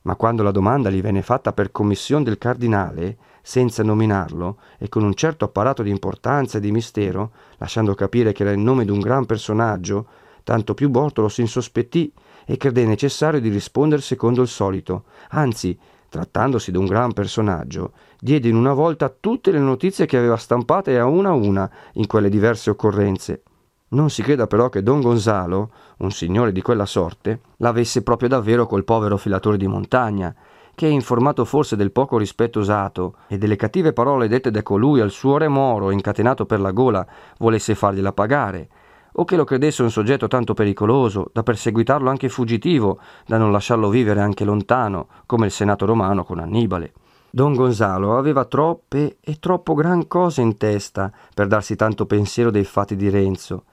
Ma 0.02 0.18
quando 0.18 0.44
la 0.44 0.52
domanda 0.52 0.90
gli 0.90 1.00
venne 1.00 1.22
fatta 1.22 1.54
per 1.54 1.72
commissione 1.72 2.26
del 2.26 2.38
cardinale, 2.38 3.16
senza 3.42 3.82
nominarlo, 3.82 4.58
e 4.80 4.90
con 4.90 5.06
un 5.06 5.14
certo 5.14 5.46
apparato 5.46 5.82
di 5.82 5.92
importanza 5.92 6.58
e 6.58 6.60
di 6.60 6.74
mistero, 6.74 7.32
lasciando 7.56 7.96
capire 7.96 8.34
che 8.34 8.44
era 8.44 8.52
il 8.52 8.60
nome 8.60 8.84
di 8.84 8.92
un 8.92 9.00
gran 9.00 9.26
personaggio, 9.26 10.08
tanto 10.44 10.74
più 10.74 10.90
Bortolo 10.90 11.30
si 11.30 11.40
insospettì 11.40 12.12
e 12.46 12.58
credé 12.58 12.86
necessario 12.86 13.40
di 13.40 13.48
rispondere 13.48 14.02
secondo 14.02 14.42
il 14.42 14.50
solito, 14.50 15.06
anzi, 15.30 15.80
trattandosi 16.10 16.72
di 16.72 16.78
un 16.78 16.86
gran 16.86 17.14
personaggio, 17.14 17.94
diede 18.20 18.50
in 18.50 18.58
una 18.58 18.74
volta 18.74 19.08
tutte 19.08 19.52
le 19.52 19.60
notizie 19.60 20.06
che 20.06 20.18
aveva 20.18 20.36
stampate 20.36 21.00
a 21.00 21.06
una 21.06 21.30
a 21.30 21.34
una 21.34 21.72
in 21.94 22.08
quelle 22.08 22.28
diverse 22.28 22.72
occorrenze, 22.72 23.44
non 23.90 24.10
si 24.10 24.22
creda 24.22 24.48
però 24.48 24.70
che 24.70 24.84
Don 24.84 25.02
Gonzalo, 25.02 25.72
un 25.98 26.12
signore 26.12 26.52
di 26.52 26.62
quella 26.62 26.86
sorte, 26.86 27.42
l'avesse 27.58 28.04
proprio 28.04 28.30
davvero 28.30 28.68
col 28.68 28.84
povero 28.84 29.18
filatore 29.18 29.58
di 29.58 29.68
montagna, 29.68 30.34
che, 30.76 30.88
informato 30.88 31.44
forse 31.44 31.76
del 31.76 31.92
poco 31.92 32.18
rispetto 32.18 32.60
usato 32.60 33.16
e 33.28 33.38
delle 33.38 33.56
cattive 33.56 33.92
parole 33.92 34.28
dette 34.28 34.52
da 34.52 34.64
colui 34.64 35.02
al 35.02 35.12
suo 35.12 35.38
re 35.38 35.48
moro 35.48 35.92
incatenato 35.92 36.46
per 36.46 36.60
la 36.60 36.72
gola, 36.72 37.06
volesse 37.40 37.76
fargliela 37.76 38.14
pagare, 38.14 38.70
o 39.14 39.26
che 39.26 39.36
lo 39.36 39.44
credesse 39.44 39.82
un 39.82 39.92
soggetto 39.92 40.28
tanto 40.28 40.54
pericoloso 40.54 41.30
da 41.34 41.44
perseguitarlo 41.44 42.10
anche 42.10 42.30
fuggitivo, 42.30 43.00
da 43.26 43.38
non 43.38 43.52
lasciarlo 43.52 43.90
vivere 43.90 44.22
anche 44.22 44.46
lontano, 44.46 45.08
come 45.26 45.48
il 45.48 45.52
Senato 45.52 45.86
romano 45.86 46.24
con 46.24 46.40
Annibale. 46.40 46.94
Don 47.32 47.54
Gonzalo 47.54 48.18
aveva 48.18 48.46
troppe 48.46 49.18
e 49.20 49.38
troppo 49.40 49.74
gran 49.74 50.08
cose 50.08 50.42
in 50.42 50.58
testa 50.58 51.12
per 51.34 51.48
darsi 51.48 51.76
tanto 51.76 52.06
pensiero 52.06 52.50
dei 52.52 52.64
fatti 52.64 52.96
di 52.96 53.10
Renzo, 53.10 53.66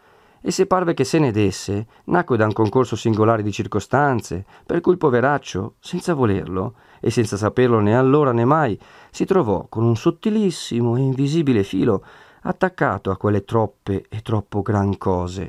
e 0.46 0.52
se 0.52 0.66
parve 0.66 0.94
che 0.94 1.02
se 1.02 1.18
ne 1.18 1.32
desse, 1.32 1.88
nacque 2.04 2.36
da 2.36 2.44
un 2.44 2.52
concorso 2.52 2.94
singolare 2.94 3.42
di 3.42 3.50
circostanze, 3.50 4.44
per 4.64 4.80
cui 4.80 4.92
il 4.92 4.98
poveraccio, 4.98 5.74
senza 5.80 6.14
volerlo, 6.14 6.74
e 7.00 7.10
senza 7.10 7.36
saperlo 7.36 7.80
né 7.80 7.98
allora 7.98 8.30
né 8.30 8.44
mai, 8.44 8.78
si 9.10 9.24
trovò 9.24 9.66
con 9.68 9.82
un 9.82 9.96
sottilissimo 9.96 10.96
e 10.96 11.00
invisibile 11.00 11.64
filo 11.64 12.04
attaccato 12.42 13.10
a 13.10 13.16
quelle 13.16 13.44
troppe 13.44 14.04
e 14.08 14.22
troppo 14.22 14.62
gran 14.62 14.96
cose. 14.98 15.44